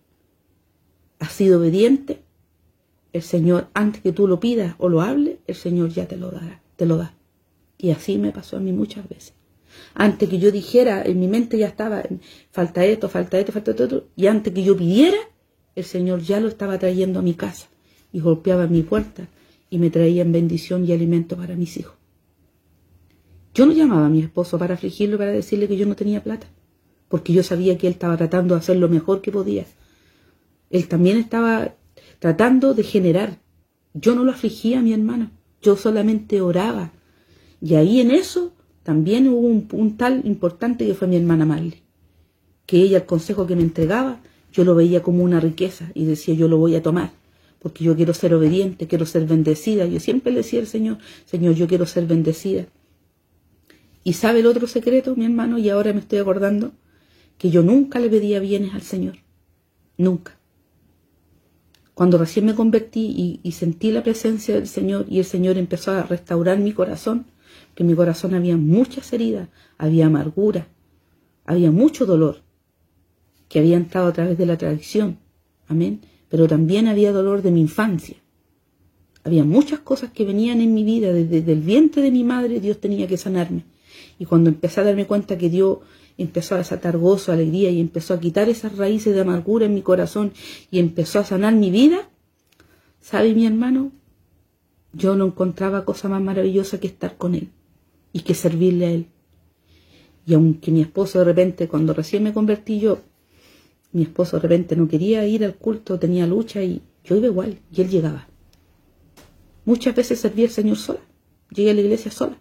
[1.18, 2.20] has sido obediente,
[3.14, 6.30] el Señor, antes que tú lo pidas o lo hables, el Señor ya te lo
[6.30, 7.14] dará, te lo da.
[7.78, 9.34] Y así me pasó a mí muchas veces.
[9.94, 12.02] Antes que yo dijera, en mi mente ya estaba,
[12.50, 15.18] falta esto, falta esto, falta esto, y antes que yo pidiera,
[15.74, 17.68] el Señor ya lo estaba trayendo a mi casa
[18.12, 19.28] y golpeaba mi puerta
[19.70, 21.96] y me traían bendición y alimento para mis hijos.
[23.54, 26.48] Yo no llamaba a mi esposo para afligirlo, para decirle que yo no tenía plata,
[27.08, 29.64] porque yo sabía que él estaba tratando de hacer lo mejor que podía.
[30.70, 31.74] Él también estaba
[32.18, 33.38] tratando de generar.
[33.92, 35.30] Yo no lo afligía a mi hermano,
[35.62, 36.92] yo solamente oraba.
[37.60, 38.52] Y ahí en eso
[38.84, 41.82] también hubo un, tal importante que fue mi hermana Marley,
[42.66, 44.20] que ella el consejo que me entregaba,
[44.52, 47.10] yo lo veía como una riqueza y decía yo lo voy a tomar,
[47.60, 49.86] porque yo quiero ser obediente, quiero ser bendecida.
[49.86, 52.66] Yo siempre le decía al Señor, Señor, yo quiero ser bendecida.
[54.04, 56.72] Y sabe el otro secreto, mi hermano, y ahora me estoy acordando,
[57.38, 59.16] que yo nunca le pedía bienes al Señor.
[59.96, 60.38] Nunca.
[61.94, 66.02] Cuando recién me convertí y, sentí la presencia del Señor y el Señor empezó a
[66.02, 67.26] restaurar mi corazón,
[67.74, 69.48] que en mi corazón había muchas heridas,
[69.78, 70.68] había amargura,
[71.44, 72.42] había mucho dolor
[73.48, 75.18] que había entrado a través de la tradición.
[75.68, 76.00] Amén.
[76.28, 78.16] Pero también había dolor de mi infancia.
[79.22, 82.80] Había muchas cosas que venían en mi vida, desde, el vientre de mi madre Dios
[82.80, 83.64] tenía que sanarme.
[84.18, 85.78] Y cuando empecé a darme cuenta que Dios
[86.18, 89.82] empezó a desatar gozo, alegría y empezó a quitar esas raíces de amargura en mi
[89.82, 90.32] corazón
[90.70, 92.08] y empezó a sanar mi vida,
[93.00, 93.92] ¿sabe mi hermano?
[94.96, 97.50] Yo no encontraba cosa más maravillosa que estar con Él
[98.12, 99.06] y que servirle a Él.
[100.26, 103.00] Y aunque mi esposo de repente, cuando recién me convertí yo,
[103.92, 107.58] mi esposo de repente no quería ir al culto, tenía lucha y yo iba igual
[107.72, 108.26] y él llegaba.
[109.64, 111.00] Muchas veces servía al Señor sola,
[111.50, 112.38] llegué a la iglesia sola.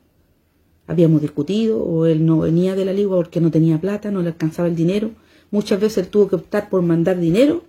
[0.88, 4.30] Habíamos discutido o él no venía de la ligua porque no tenía plata, no le
[4.30, 5.12] alcanzaba el dinero.
[5.51, 7.64] Muchas veces él tuvo que optar por mandar dinero.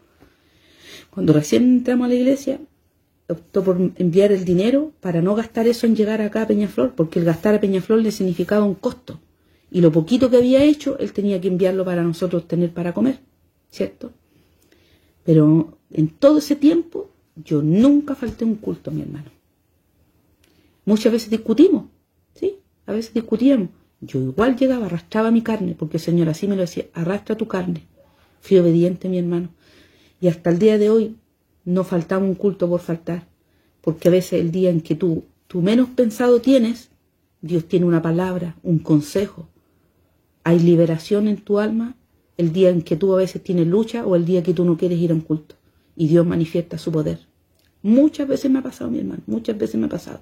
[1.10, 2.60] Cuando recién entramos a la iglesia,
[3.28, 7.18] optó por enviar el dinero para no gastar eso en llegar acá a Peñaflor, porque
[7.18, 9.20] el gastar a Peñaflor le significaba un costo.
[9.70, 13.18] Y lo poquito que había hecho, él tenía que enviarlo para nosotros tener para comer,
[13.70, 14.12] ¿cierto?
[15.24, 19.30] Pero en todo ese tiempo, yo nunca falté un culto, mi hermano.
[20.84, 21.86] Muchas veces discutimos,
[22.34, 22.58] ¿sí?
[22.86, 23.70] A veces discutíamos.
[24.00, 27.48] Yo igual llegaba, arrastraba mi carne, porque el Señor así me lo decía, arrastra tu
[27.48, 27.86] carne.
[28.42, 29.48] Fui obediente, mi hermano.
[30.20, 31.16] Y hasta el día de hoy
[31.64, 33.26] no faltaba un culto por faltar,
[33.80, 36.90] porque a veces el día en que tú, tú menos pensado tienes,
[37.40, 39.48] Dios tiene una palabra, un consejo.
[40.44, 41.96] Hay liberación en tu alma
[42.36, 44.76] el día en que tú a veces tienes lucha o el día que tú no
[44.76, 45.54] quieres ir a un culto.
[45.96, 47.20] Y Dios manifiesta su poder.
[47.82, 50.20] Muchas veces me ha pasado, mi hermano, muchas veces me ha pasado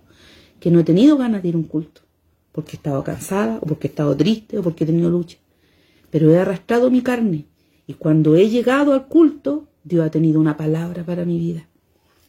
[0.63, 2.03] que no he tenido ganas de ir a un culto,
[2.53, 5.39] porque he estado cansada, o porque he estado triste, o porque he tenido lucha.
[6.09, 7.47] Pero he arrastrado mi carne,
[7.89, 11.67] y cuando he llegado al culto, Dios ha tenido una palabra para mi vida.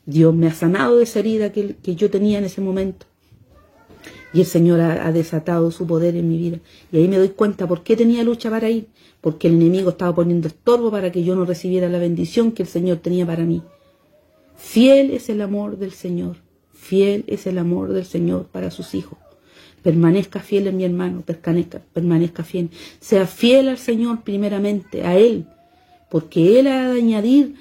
[0.06, 3.06] Dios me ha sanado de esa herida que, yo tenía en ese momento.
[4.34, 6.60] Y el Señor ha, desatado su poder en mi vida.
[6.92, 8.88] Y ahí me doy cuenta por qué tenía lucha para ir.
[9.22, 12.70] Porque el enemigo estaba poniendo estorbo para que yo no recibiera la bendición que el
[12.70, 13.62] Señor tenía para mí.
[14.58, 16.38] Fiel es el amor del Señor.
[16.74, 19.20] Fiel es el amor del Señor para sus hijos.
[19.84, 22.70] Permanezca fiel en mi hermano, permanezca, permanezca fiel.
[23.00, 25.46] Sea fiel al Señor primeramente, a Él,
[26.14, 27.56] porque Él ha de añadir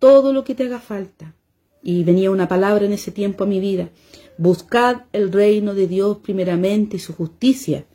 [0.00, 1.36] todo lo que te haga falta.
[1.80, 3.90] Y venía una palabra en ese tiempo a mi vida.
[4.36, 7.86] Buscad el reino de Dios primeramente y su justicia.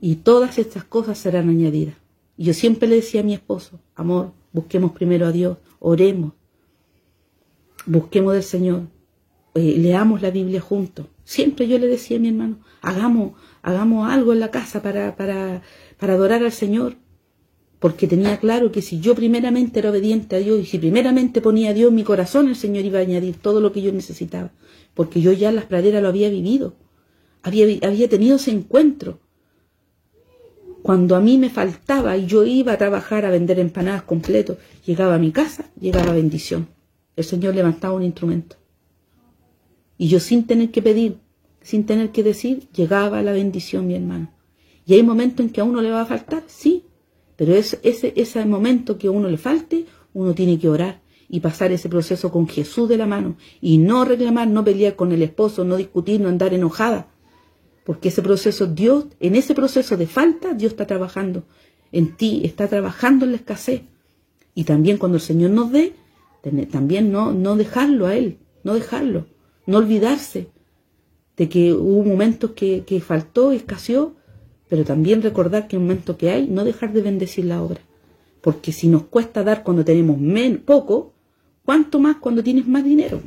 [0.00, 1.96] Y todas estas cosas serán añadidas.
[2.38, 6.32] Y yo siempre le decía a mi esposo, amor, busquemos primero a Dios, oremos,
[7.84, 8.84] busquemos del Señor,
[9.52, 11.08] eh, leamos la Biblia juntos.
[11.24, 15.60] Siempre yo le decía a mi hermano, hagamos, hagamos algo en la casa para, para,
[15.98, 16.96] para adorar al Señor
[17.80, 21.70] porque tenía claro que si yo primeramente era obediente a Dios y si primeramente ponía
[21.70, 24.52] a Dios en mi corazón, el Señor iba a añadir todo lo que yo necesitaba,
[24.94, 26.74] porque yo ya en las praderas lo había vivido,
[27.42, 29.18] había, había tenido ese encuentro.
[30.82, 35.14] Cuando a mí me faltaba y yo iba a trabajar a vender empanadas completo, llegaba
[35.14, 36.68] a mi casa, llegaba bendición.
[37.16, 38.56] El Señor levantaba un instrumento.
[39.96, 41.18] Y yo sin tener que pedir,
[41.62, 44.30] sin tener que decir, llegaba la bendición, mi hermano.
[44.86, 46.84] Y hay momentos en que a uno le va a faltar, sí,
[47.40, 51.40] pero es, ese, ese momento que a uno le falte, uno tiene que orar y
[51.40, 55.22] pasar ese proceso con Jesús de la mano y no reclamar, no pelear con el
[55.22, 57.08] esposo, no discutir, no andar enojada.
[57.86, 61.44] Porque ese proceso, Dios, en ese proceso de falta, Dios está trabajando
[61.92, 63.84] en ti, está trabajando en la escasez.
[64.54, 65.94] Y también cuando el Señor nos dé,
[66.70, 69.28] también no, no dejarlo a Él, no dejarlo,
[69.64, 70.48] no olvidarse
[71.38, 74.19] de que hubo momentos que, que faltó, escaseó,
[74.70, 77.80] pero también recordar que en el momento que hay, no dejar de bendecir la obra.
[78.40, 80.16] Porque si nos cuesta dar cuando tenemos
[80.64, 81.12] poco,
[81.64, 83.20] ¿cuánto más cuando tienes más dinero?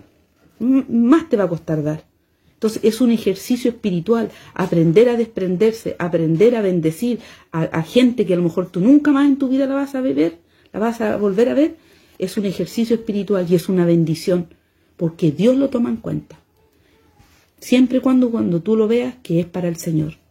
[0.59, 2.05] más te va a costar dar.
[2.53, 7.19] Entonces es un ejercicio espiritual, aprender a desprenderse, aprender a bendecir
[7.51, 10.01] a, gente que a lo mejor tú nunca más en tu vida la vas a
[10.01, 10.37] ver,
[10.71, 11.75] la vas a volver a ver,
[12.17, 14.47] es un ejercicio espiritual y es una bendición,
[14.95, 16.39] porque Dios lo toma en cuenta.
[17.59, 20.22] Siempre cuando, cuando tú lo veas que es para el Señor.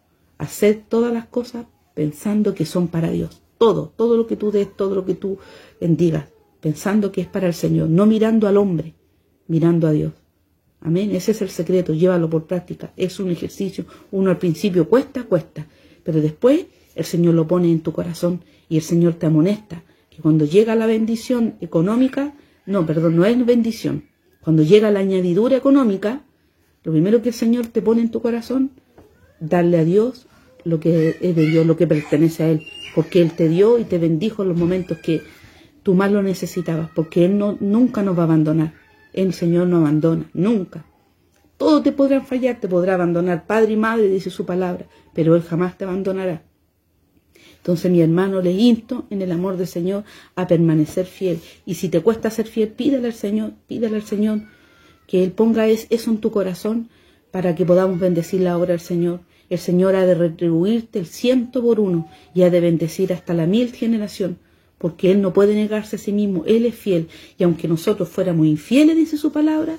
[0.42, 3.42] Hacer todas las cosas pensando que son para Dios.
[3.58, 5.38] Todo, todo lo que tú des, todo lo que tú
[5.80, 6.24] bendigas,
[6.60, 8.96] pensando que es para el Señor, no mirando al hombre,
[9.46, 10.12] mirando a Dios.
[10.80, 11.12] Amén.
[11.12, 12.92] Ese es el secreto, llévalo por práctica.
[12.96, 13.84] Es un ejercicio.
[14.10, 15.64] Uno al principio cuesta, cuesta,
[16.02, 16.66] pero después
[16.96, 20.74] el Señor lo pone en tu corazón y el Señor te amonesta que cuando llega
[20.74, 22.34] la bendición económica,
[22.66, 24.06] no, perdón, no es bendición.
[24.42, 26.24] Cuando llega la añadidura económica,
[26.82, 28.72] lo primero que el Señor te pone en tu corazón,
[29.38, 30.26] darle a Dios
[30.64, 33.84] lo que es de Dios, lo que pertenece a Él, porque Él te dio y
[33.84, 35.22] te bendijo en los momentos que
[35.82, 38.74] tú más lo necesitabas, porque Él no, nunca nos va a abandonar.
[39.12, 40.84] El Señor no abandona, nunca.
[41.56, 45.42] Todo te podrá fallar, te podrá abandonar padre y madre, dice su palabra, pero Él
[45.42, 46.42] jamás te abandonará.
[47.58, 50.02] Entonces, mi hermano, le insto en el amor del Señor
[50.34, 51.38] a permanecer fiel.
[51.64, 54.40] Y si te cuesta ser fiel, pídale al Señor, pídale al Señor
[55.06, 56.88] que Él ponga eso en tu corazón
[57.30, 59.20] para que podamos bendecir la obra del Señor.
[59.54, 63.46] El Señor ha de retribuirte el ciento por uno y ha de bendecir hasta la
[63.46, 64.38] mil generación,
[64.78, 67.08] porque Él no puede negarse a sí mismo, Él es fiel.
[67.38, 69.76] Y aunque nosotros fuéramos infieles, dice su palabra,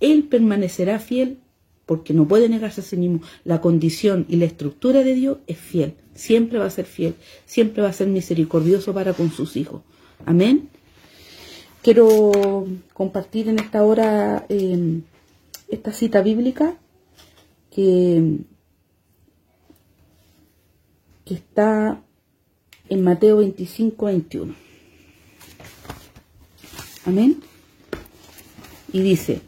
[0.00, 1.38] Él permanecerá fiel
[1.86, 3.20] porque no puede negarse a sí mismo.
[3.44, 7.14] La condición y la estructura de Dios es fiel siempre va a ser fiel,
[7.44, 9.82] siempre va a ser misericordioso para con sus hijos.
[10.24, 10.68] Amén.
[11.82, 15.02] Quiero compartir en esta hora em,
[15.68, 16.78] esta cita bíblica
[17.70, 18.38] que,
[21.24, 22.02] que está
[22.88, 24.54] en Mateo 25, 21.
[27.06, 27.40] Amén.
[28.92, 29.40] Y dice,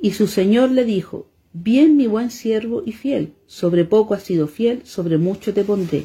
[0.00, 1.26] y su Señor le dijo,
[1.58, 6.04] Bien, mi buen siervo y fiel, sobre poco has sido fiel, sobre mucho te pondré.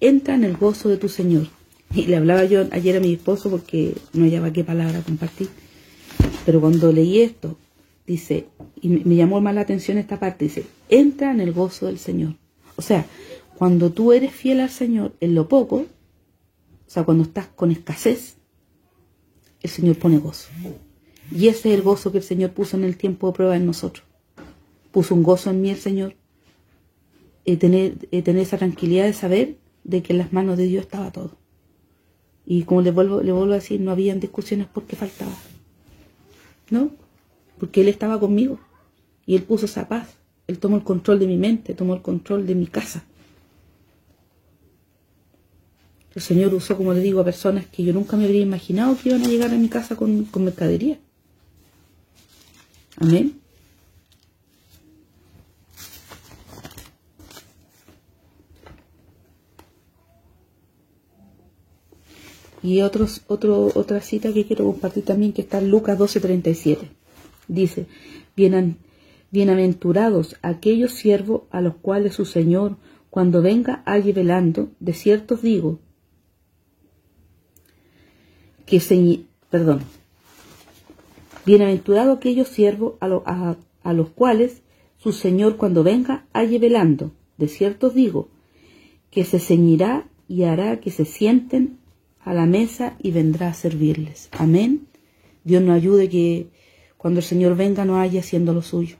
[0.00, 1.48] Entra en el gozo de tu Señor.
[1.94, 5.48] Y le hablaba yo ayer a mi esposo porque no hallaba qué palabra compartir.
[6.46, 7.58] Pero cuando leí esto,
[8.06, 8.46] dice,
[8.80, 12.36] y me llamó más la atención esta parte, dice, entra en el gozo del Señor.
[12.76, 13.04] O sea,
[13.62, 18.34] cuando tú eres fiel al Señor en lo poco, o sea, cuando estás con escasez,
[19.60, 20.48] el Señor pone gozo.
[21.30, 23.66] Y ese es el gozo que el Señor puso en el tiempo de prueba en
[23.66, 24.04] nosotros
[24.90, 26.16] puso un gozo en mí el Señor,
[27.44, 31.12] y tener, tener esa tranquilidad de saber de que en las manos de Dios estaba
[31.12, 31.38] todo.
[32.44, 35.36] Y como le vuelvo, le vuelvo a decir, no habían discusiones porque faltaba.
[36.68, 36.90] ¿No?
[37.60, 38.58] Porque Él estaba conmigo.
[39.24, 40.16] Y Él puso esa paz.
[40.48, 43.04] Él tomó el control de mi mente, tomó el control de mi casa.
[46.14, 49.08] El Señor usó, como le digo, a personas que yo nunca me habría imaginado que
[49.08, 50.98] iban a llegar a mi casa con, mercadería.
[52.98, 53.40] Amén.
[62.62, 66.90] Y otros, otro, otra cita que quiero compartir también, que está en Lucas 12:37.
[67.48, 67.86] Dice,
[69.30, 72.76] bienaventurados aquellos siervos a los cuales su Señor,
[73.10, 75.80] cuando venga, halle velando, de cierto digo,
[78.80, 79.80] que perdón,
[81.44, 84.62] bienaventurados aquellos siervos a, a los cuales
[84.96, 88.28] su Señor, cuando venga, halle velando, de cierto digo,
[89.10, 91.76] que se ceñirá y hará que se sienten
[92.24, 94.30] a la mesa y vendrá a servirles.
[94.32, 94.86] Amén.
[95.44, 96.46] Dios nos ayude que
[96.96, 98.96] cuando el Señor venga no haya haciendo lo suyo.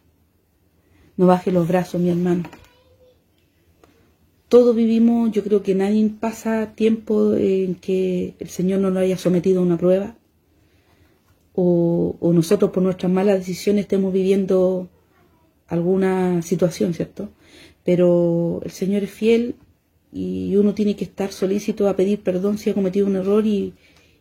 [1.17, 2.43] No baje los brazos, mi hermano.
[4.53, 9.17] Todos vivimos, yo creo que nadie pasa tiempo en que el Señor no lo haya
[9.17, 10.19] sometido a una prueba
[11.55, 14.91] o, nosotros por nuestras malas decisiones estemos viviendo
[15.69, 17.31] alguna situación, ¿cierto?
[17.83, 19.55] Pero el Señor es fiel
[20.13, 23.73] y uno tiene que estar solícito a pedir perdón si ha cometido un error y,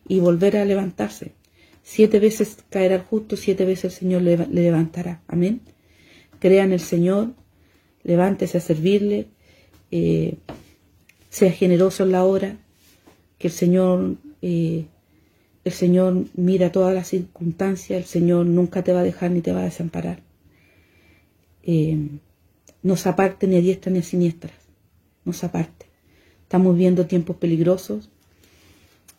[0.08, 1.32] volver a levantarse.
[1.82, 5.20] Siete veces caerá el justo, siete veces el Señor le, levantará.
[5.28, 5.60] Amén.
[6.38, 7.34] Crea en el Señor,
[8.02, 9.28] levántese a servirle,
[9.92, 10.38] eh,
[11.30, 12.56] sea generoso en la obra,
[13.38, 14.86] que el Señor, eh,
[15.64, 19.52] el Señor mira todas las circunstancias, el Señor nunca te va a dejar ni te
[19.52, 20.20] va a desamparar.
[21.62, 22.08] Eh,
[22.82, 24.52] no se aparte ni a diestra ni a siniestra
[25.24, 25.86] nos aparte.
[26.42, 28.08] Estamos viendo tiempos peligrosos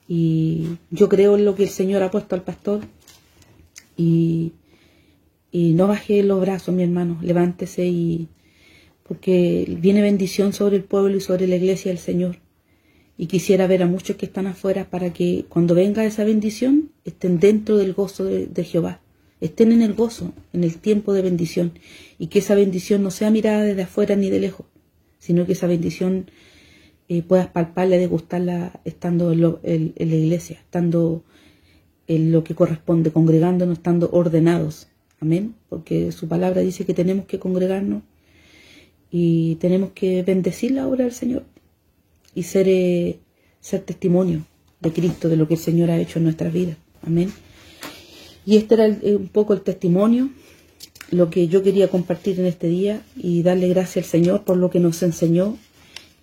[0.08, 2.82] y yo creo en lo que el Señor ha puesto al pastor
[3.96, 4.54] y,
[5.52, 8.28] y no baje los brazos, mi hermano, levántese y
[9.04, 12.38] porque viene bendición sobre el pueblo y sobre la iglesia del Señor.
[13.18, 17.40] Y quisiera ver a muchos que están afuera para que cuando venga esa bendición estén
[17.40, 19.02] dentro del gozo de, Jehová,
[19.40, 21.74] estén en el gozo, en el tiempo de bendición,
[22.18, 24.66] y que esa bendición no sea mirada desde afuera ni de lejos,
[25.20, 26.32] sino que esa bendición
[27.08, 31.24] eh, puedas palparla, degustarla estando en, la iglesia, estando
[32.08, 34.88] en lo que corresponde, congregándonos, estando ordenados.
[35.20, 35.56] Amén.
[35.70, 38.04] Porque su palabra dice que tenemos que congregarnos
[39.14, 41.44] y tenemos que bendecir la obra del Señor
[42.34, 43.20] y ser, eh,
[43.62, 44.44] ser testimonio
[44.82, 46.78] de Cristo, de lo que el Señor ha hecho en nuestras vidas.
[47.06, 47.32] Amén.
[48.44, 50.32] Y este era eh, un poco el testimonio
[51.12, 54.72] lo que yo quería compartir en este día y darle gracias al Señor por lo
[54.72, 55.58] que nos enseñó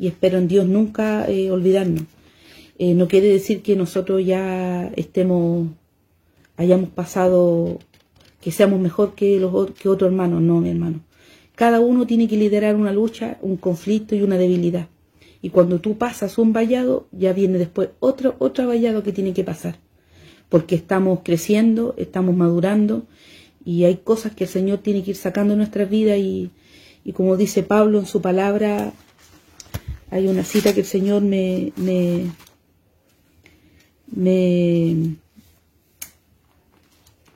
[0.00, 2.02] y espero en Dios nunca eh, olvidarnos.
[2.76, 5.68] Eh, no quiere decir que nosotros ya estemos
[6.56, 7.78] hayamos pasado,
[8.40, 11.00] que seamos mejor que, los, que otro hermano, no, mi hermano.
[11.60, 14.88] Cada uno tiene que liderar una lucha, un conflicto y una debilidad.
[15.42, 19.44] Y cuando tú pasas un vallado, ya viene después otro, otro vallado que tiene que
[19.44, 19.78] pasar.
[20.48, 23.02] Porque estamos creciendo, estamos madurando
[23.62, 26.50] y hay cosas que el Señor tiene que ir sacando en nuestras vidas y,
[27.12, 28.94] como dice Pablo en su palabra,
[30.10, 32.24] hay una cita que el Señor me, me,
[34.06, 35.16] me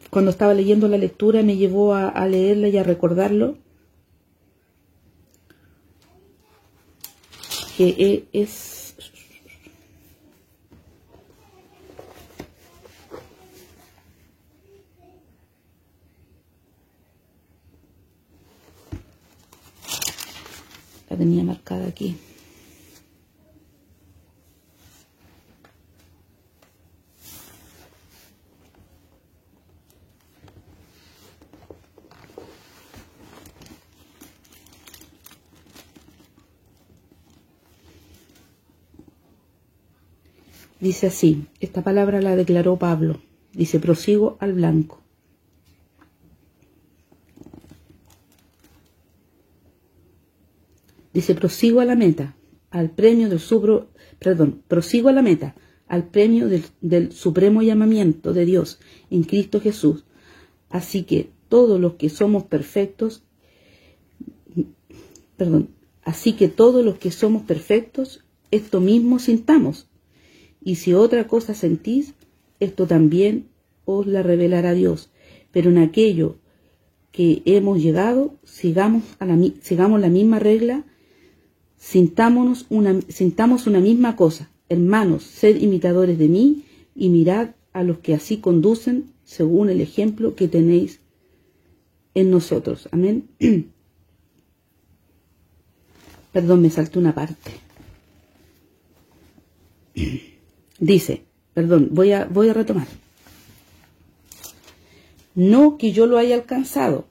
[0.08, 3.62] cuando estaba leyendo la lectura me llevó a, a leerla y a recordarlo.
[7.76, 8.94] Que e, es
[21.10, 22.16] la tenía marcada aquí.
[40.84, 43.22] Dice así, esta palabra la declaró Pablo.
[43.54, 45.00] Dice, prosigo al blanco.
[51.14, 52.36] Dice, prosigo a la meta,
[52.70, 55.54] al premio del subro, perdón, prosigo a la meta,
[55.88, 58.78] al premio del, del supremo llamamiento de Dios
[59.08, 60.04] en Cristo Jesús.
[60.68, 63.22] Así que todos los que somos perfectos,
[65.38, 65.70] perdón,
[66.02, 69.88] así que todos los que somos perfectos, esto mismo sintamos
[70.64, 72.14] y si otra cosa sentís,
[72.58, 73.48] esto también
[73.84, 75.10] os la revelará Dios.
[75.52, 76.36] Pero en aquello
[77.12, 79.36] que hemos llegado, sigamos, a la,
[80.08, 80.84] misma regla,
[81.76, 84.50] sintámonos una, sintamos una misma cosa.
[84.70, 86.64] Hermanos, sed imitadores de mí
[86.96, 91.00] y mirad a los que así conducen según el ejemplo que tenéis
[92.14, 92.88] en nosotros.
[92.90, 93.28] Amén.
[96.32, 97.52] Perdón, me saltó una parte.
[100.84, 101.22] Dice,
[101.54, 102.86] perdón, voy a, voy a retomar.
[105.34, 107.06] No que yo lo haya alcanzado,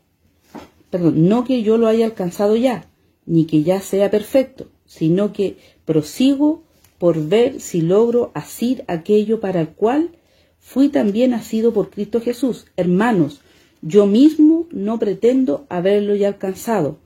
[0.91, 2.86] perdón, no que yo lo haya alcanzado ya,
[3.26, 6.61] ni que ya sea perfecto, sino que prosigo
[6.99, 10.11] por ver si logro asir aquello para el cual
[10.59, 12.67] fui también nacido por Cristo Jesús.
[12.78, 13.41] Hermanos,
[13.82, 16.99] yo mismo no pretendo haberlo ya alcanzado,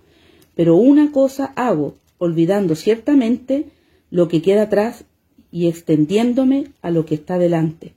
[0.53, 3.69] pero una cosa hago, olvidando ciertamente
[4.11, 5.05] lo que queda atrás
[5.51, 7.93] y extendiéndome a lo que está delante.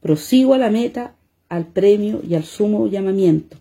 [0.00, 1.16] Prosigo a la meta,
[1.48, 3.58] al premio y al sumo llamamiento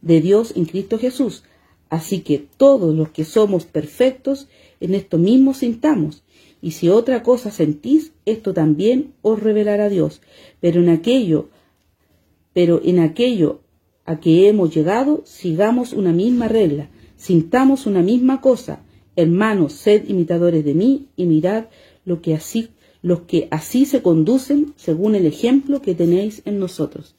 [0.00, 1.44] de Dios en Cristo Jesús.
[1.90, 4.48] Así que todos los que somos perfectos,
[4.80, 6.22] en esto mismo sintamos.
[6.60, 10.20] Y si otra cosa sentís, esto también os revelará Dios.
[10.60, 11.48] Pero en aquello,
[12.52, 13.60] pero en aquello
[14.04, 18.82] a que hemos llegado, sigamos una misma regla, sintamos una misma cosa.
[19.16, 21.66] Hermanos, sed imitadores de mí y mirad
[22.08, 22.70] lo que así,
[23.02, 27.14] los que así se conducen según el ejemplo que tenéis en nosotros.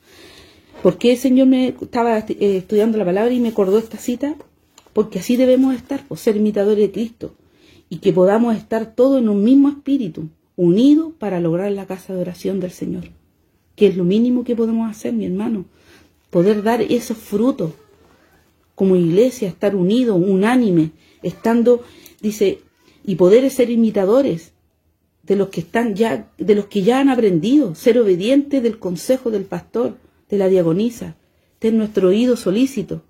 [0.82, 4.36] ¿Por qué el Señor me estaba eh, estudiando la palabra y me acordó esta cita?
[4.94, 7.36] Porque así debemos estar, por ser imitadores de Cristo,
[7.90, 12.22] y que podamos estar todos en un mismo espíritu, unidos para lograr la casa de
[12.22, 13.04] oración del Señor,
[13.76, 15.66] que es lo mínimo que podemos hacer, mi hermano,
[16.32, 17.72] poder dar esos frutos
[18.74, 21.84] como iglesia, estar unidos, unánime, estando,
[22.22, 22.60] dice,
[23.06, 24.54] y poder ser imitadores
[25.30, 29.30] de los que están ya, de los que ya han aprendido, ser obedientes del consejo
[29.30, 29.96] del pastor,
[30.28, 31.18] de la diagonisa,
[31.60, 33.04] ten nuestro oído solícito.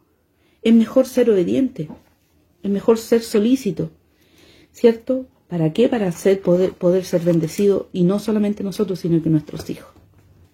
[0.61, 1.87] Es mejor ser obediente,
[2.61, 3.91] es mejor ser solícito,
[4.73, 5.27] ¿cierto?
[5.47, 5.87] ¿Para qué?
[5.87, 9.89] Para ser, poder, poder ser bendecido y no solamente nosotros, sino que nuestros hijos.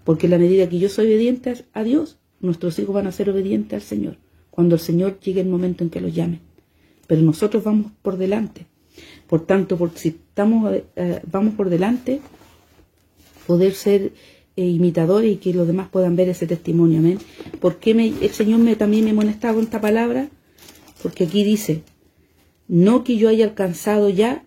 [0.04, 3.28] Porque en la medida que yo soy obediente a Dios, nuestros hijos van a ser
[3.32, 4.18] obedientes al Señor,
[4.52, 6.42] cuando el Señor llegue el momento en que los llame.
[7.08, 8.68] Pero nosotros vamos por delante.
[9.28, 12.22] Por tanto, porque si estamos, eh, vamos por delante,
[13.48, 14.14] poder ser
[14.56, 17.00] eh, imitadores y que los demás puedan ver ese testimonio.
[17.00, 17.20] Amén.
[17.60, 20.30] ¿Por qué el Señor me, también me molestaba con esta palabra?
[21.02, 21.84] Porque aquí dice,
[22.68, 24.46] no que yo haya alcanzado ya,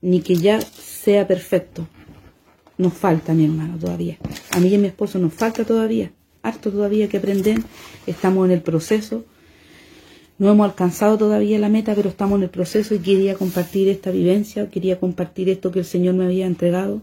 [0.00, 1.88] ni que ya sea perfecto.
[2.78, 4.18] Nos falta, mi hermano, todavía.
[4.50, 6.12] A mí y a mi esposo nos falta todavía,
[6.42, 7.58] harto todavía que aprender.
[8.06, 9.24] Estamos en el proceso
[10.38, 14.10] no hemos alcanzado todavía la meta, pero estamos en el proceso y quería compartir esta
[14.10, 17.00] vivencia, quería compartir esto que el Señor me había entregado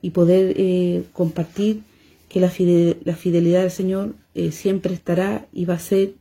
[0.00, 1.82] y poder eh, compartir
[2.28, 6.14] que la, fidelidad del Señor eh, siempre estará y va a ser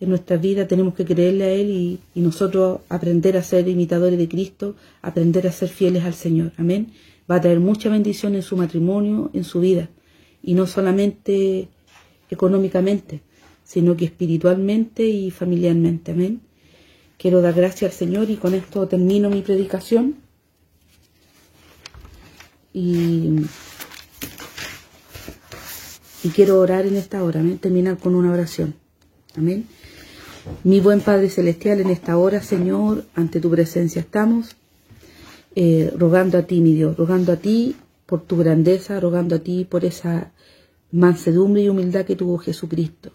[0.00, 0.66] en nuestra vida.
[0.66, 5.46] Tenemos que creerle a Él y, y, nosotros aprender a ser imitadores de Cristo, aprender
[5.46, 6.52] a ser fieles al Señor.
[6.56, 6.92] Amén.
[7.30, 9.90] Va a traer mucha bendición en su matrimonio, en su vida
[10.42, 11.68] y no solamente
[12.30, 13.20] económicamente,
[13.66, 16.12] sino que espiritualmente y familiarmente.
[16.12, 16.40] Amén.
[17.18, 20.14] Quiero dar gracias al Señor y con esto termino mi predicación.
[22.72, 23.40] Y,
[26.22, 28.74] y quiero orar en esta hora, amén, terminar con una oración.
[29.36, 29.66] Amén.
[30.62, 34.54] Mi buen Padre Celestial, en esta hora, Señor, ante tu presencia estamos,
[35.56, 39.64] eh, rogando a ti, mi Dios, rogando a ti por tu grandeza, rogando a ti
[39.64, 40.30] por esa
[40.92, 43.10] mansedumbre y humildad que tuvo Jesucristo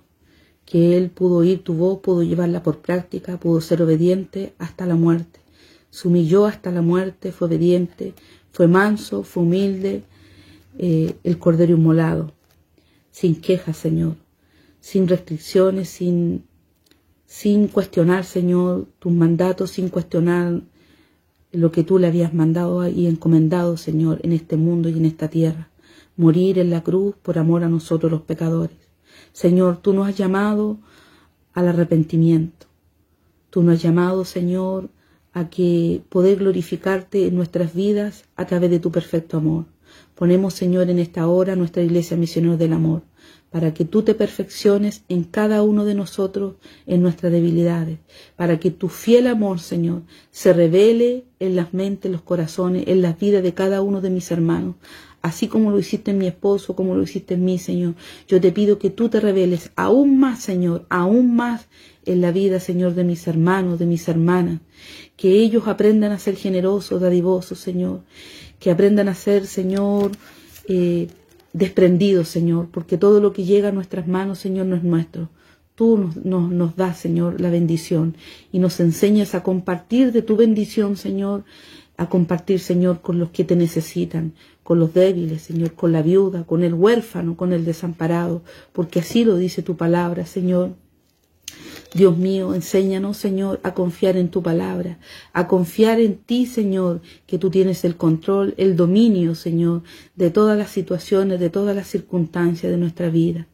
[0.72, 4.96] que él pudo oír tu voz, pudo llevarla por práctica, pudo ser obediente hasta la
[4.96, 5.42] muerte.
[5.90, 8.14] Se humilló hasta la muerte, fue obediente,
[8.54, 10.04] fue manso, fue humilde,
[10.78, 12.32] eh, el cordero inmolado,
[13.12, 14.16] sin quejas, Señor,
[14.80, 16.46] sin restricciones, sin,
[17.26, 20.62] sin cuestionar, Señor, tus mandatos, sin cuestionar
[21.52, 25.28] lo que tú le habías mandado y encomendado, Señor, en este mundo y en esta
[25.28, 25.70] tierra.
[26.16, 28.81] Morir en la cruz por amor a nosotros los pecadores.
[29.34, 30.80] Señor, tú nos has llamado
[31.54, 32.68] al arrepentimiento.
[33.50, 34.90] Tú nos has llamado, Señor,
[35.34, 39.66] a que poder glorificarte en nuestras vidas a través de tu perfecto amor.
[40.16, 43.02] Ponemos, Señor, en esta hora nuestra iglesia misionera del amor,
[43.50, 46.56] para que tú te perfecciones en cada uno de nosotros,
[46.86, 48.00] en nuestras debilidades,
[48.36, 53.20] para que tu fiel amor, Señor, se revele en las mentes, los corazones, en las
[53.20, 54.76] vidas de cada uno de mis hermanos,
[55.22, 57.96] así como lo hiciste en mi esposo, como lo hiciste en mí, Señor.
[58.28, 61.68] Yo te pido que tú te reveles aún más, Señor, aún más
[62.06, 64.62] en la vida, Señor, de mis hermanos, de mis hermanas.
[65.16, 68.02] Que ellos aprendan a ser generosos, dadivosos, Señor.
[68.60, 70.12] Que aprendan a ser, Señor,
[70.68, 71.08] eh,
[71.54, 75.30] desprendidos, Señor, porque todo lo que llega a nuestras manos, Señor, no es nuestro.
[75.76, 78.16] Tú nos, das, Señor, la bendición
[78.52, 81.44] y nos enseñas a compartir de tu bendición, Señor,
[82.02, 84.34] a compartir, Señor, con los que te necesitan,
[84.64, 88.42] con los débiles, Señor, con la viuda, con el huérfano, con el desamparado,
[88.74, 90.72] porque así lo dice tu palabra, Señor.
[91.94, 94.98] Dios mío, enséñanos, Señor, a confiar en tu palabra,
[95.32, 99.84] a confiar en ti, Señor, que tú tienes el control, el dominio, Señor,
[100.16, 103.46] de todas las situaciones, de todas las circunstancias de nuestra vida.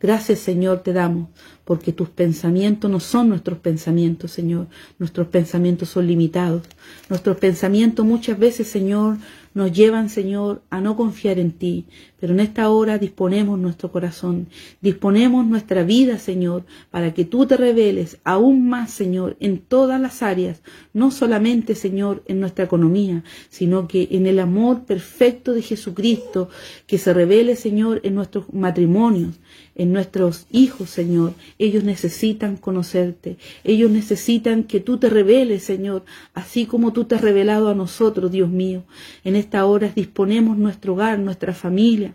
[0.00, 1.28] Gracias, Señor, te damos,
[1.66, 4.68] porque tus pensamientos no son nuestros pensamientos, Señor.
[4.98, 6.62] Nuestros pensamientos son limitados.
[7.10, 9.18] Nuestros pensamientos muchas veces, Señor,
[9.52, 11.86] nos llevan, Señor, a no confiar en ti.
[12.18, 14.48] Pero en esta hora disponemos nuestro corazón,
[14.80, 20.22] disponemos nuestra vida, Señor, para que tú te reveles aún más, Señor, en todas las
[20.22, 26.48] áreas, no solamente, Señor, en nuestra economía, sino que en el amor perfecto de Jesucristo,
[26.86, 29.40] que se revele, Señor, en nuestros matrimonios,
[29.74, 31.34] en nuestros hijos, Señor.
[31.58, 33.36] Ellos necesitan conocerte.
[33.64, 36.04] Ellos necesitan que tú te reveles, Señor,
[36.34, 38.84] así como tú te has revelado a nosotros, Dios mío.
[39.24, 42.14] En esta hora disponemos nuestro hogar, nuestra familia,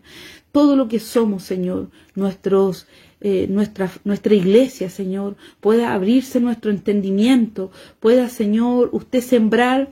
[0.52, 2.88] todo lo que somos, Señor, nuestros
[3.22, 9.90] eh, nuestra, nuestra iglesia, Señor, pueda abrirse nuestro entendimiento, pueda, Señor, usted sembrar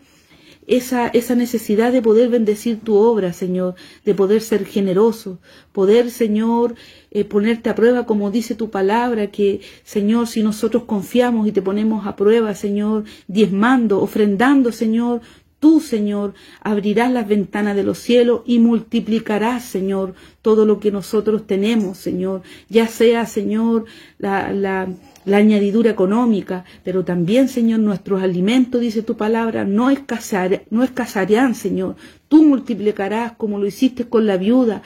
[0.68, 5.40] esa, esa necesidad de poder bendecir tu obra, Señor, de poder ser generoso,
[5.72, 6.76] poder, Señor,
[7.12, 11.62] eh, ponerte a prueba como dice tu palabra, que, Señor, si nosotros confiamos y te
[11.62, 15.22] ponemos a prueba, Señor, diezmando, ofrendando, Señor,
[15.60, 21.48] tú, Señor, abrirás las ventanas de los cielos y multiplicarás, Señor, todo lo que nosotros
[21.48, 23.86] tenemos, Señor, ya sea, Señor,
[24.18, 24.90] la, la
[25.26, 30.84] la añadidura económica, pero también, Señor, nuestros alimentos, dice tu palabra, no, escasear, no
[31.54, 31.96] Señor.
[32.28, 34.82] Tú multiplicarás como lo hiciste con la viuda.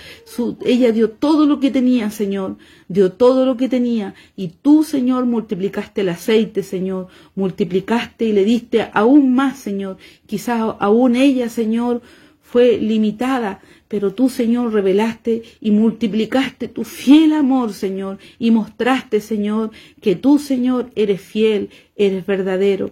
[0.66, 2.58] ella dio todo lo que tenía, Señor,
[2.88, 4.16] dio todo lo que tenía.
[4.36, 9.98] Y tú, Señor, multiplicaste el aceite, Señor, multiplicaste y le diste aún más, Señor.
[10.26, 12.02] Quizás aún ella, Señor,
[12.42, 19.72] fue limitada, pero tú, Señor, revelaste y multiplicaste tu fiel amor, Señor, y mostraste, Señor,
[20.02, 22.92] que tú, Señor, eres fiel, eres verdadero.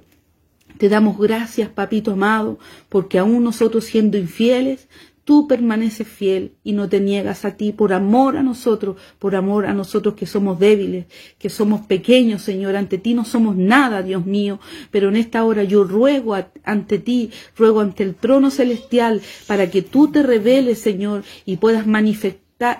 [0.78, 4.88] Te damos gracias, papito amado, porque aún nosotros siendo infieles,
[5.26, 9.66] tú permaneces fiel y no te niegas a ti por amor a nosotros, por amor
[9.66, 11.08] a nosotros que somos débiles,
[11.40, 12.76] que somos pequeños, Señor.
[12.76, 14.60] Ante ti no somos nada, Dios mío,
[14.92, 19.82] pero en esta hora yo ruego ante ti, ruego ante el trono celestial para que
[19.82, 22.78] tú te reveles, Señor, y puedas manifestar,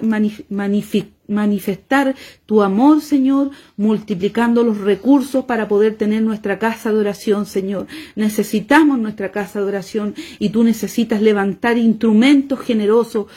[1.28, 2.16] manifestar
[2.46, 7.88] tu amor, Señor, multiplicando los recursos para poder tener nuestra casa de oración, Señor.
[8.16, 13.28] Necesitamos nuestra casa de oración y tú necesitas levantar instrumentos generosos,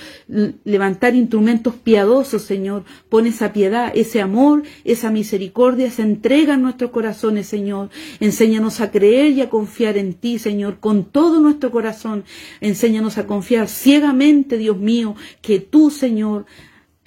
[0.64, 2.84] levantar instrumentos piadosos, Señor.
[3.08, 7.90] Pon esa piedad, ese amor, esa misericordia, esa entrega en nuestros corazones, Señor.
[8.20, 12.24] Enséñanos a creer y a confiar en ti, Señor, con todo nuestro corazón.
[12.60, 16.46] Enséñanos a confiar ciegamente, Dios mío, que tú, Señor,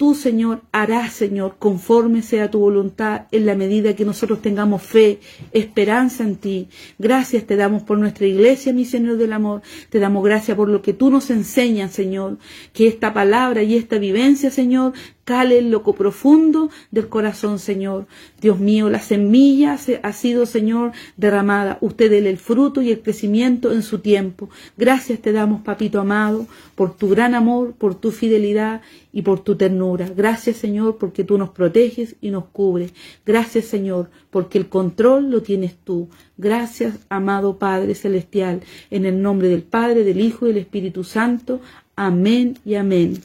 [0.02, 5.20] tú, Señor, harás, Señor, conforme sea tu voluntad, en la medida que nosotros tengamos fe,
[5.52, 6.68] esperanza en ti.
[6.98, 9.62] Gracias te damos por nuestra iglesia, mi Señor del amor.
[9.90, 12.38] Te damos gracias por lo que tú nos enseñas, Señor.
[12.72, 14.92] Que esta palabra y esta vivencia, Señor,
[15.24, 18.06] cale el loco profundo del corazón, Señor.
[18.40, 21.78] Dios mío, la semilla ha sido, Señor, derramada.
[21.80, 24.48] Usted dele el fruto y el crecimiento en su tiempo.
[24.76, 29.56] Gracias te damos, papito amado, por tu gran amor, por tu fidelidad y por tu
[29.56, 30.08] ternura.
[30.16, 32.92] Gracias, Señor, porque tú nos proteges y nos cubres.
[33.24, 36.08] Gracias, Señor, porque el control lo tienes tú.
[36.38, 41.60] Gracias, amado Padre Celestial, en el nombre del Padre, del Hijo y del Espíritu Santo.
[41.94, 43.20] Amén y amén.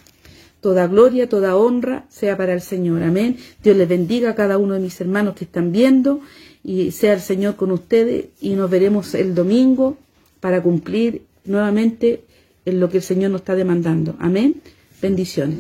[0.62, 3.04] Toda gloria, toda honra sea para el Señor.
[3.04, 3.38] Amén.
[3.64, 6.22] Dios les bendiga a cada uno de mis hermanos que están viendo
[6.64, 9.98] y sea el Señor con ustedes y nos veremos el domingo
[10.40, 12.24] para cumplir nuevamente
[12.66, 14.16] en lo que el Señor nos está demandando.
[14.20, 14.62] Amén.
[15.02, 15.60] Bendiciones.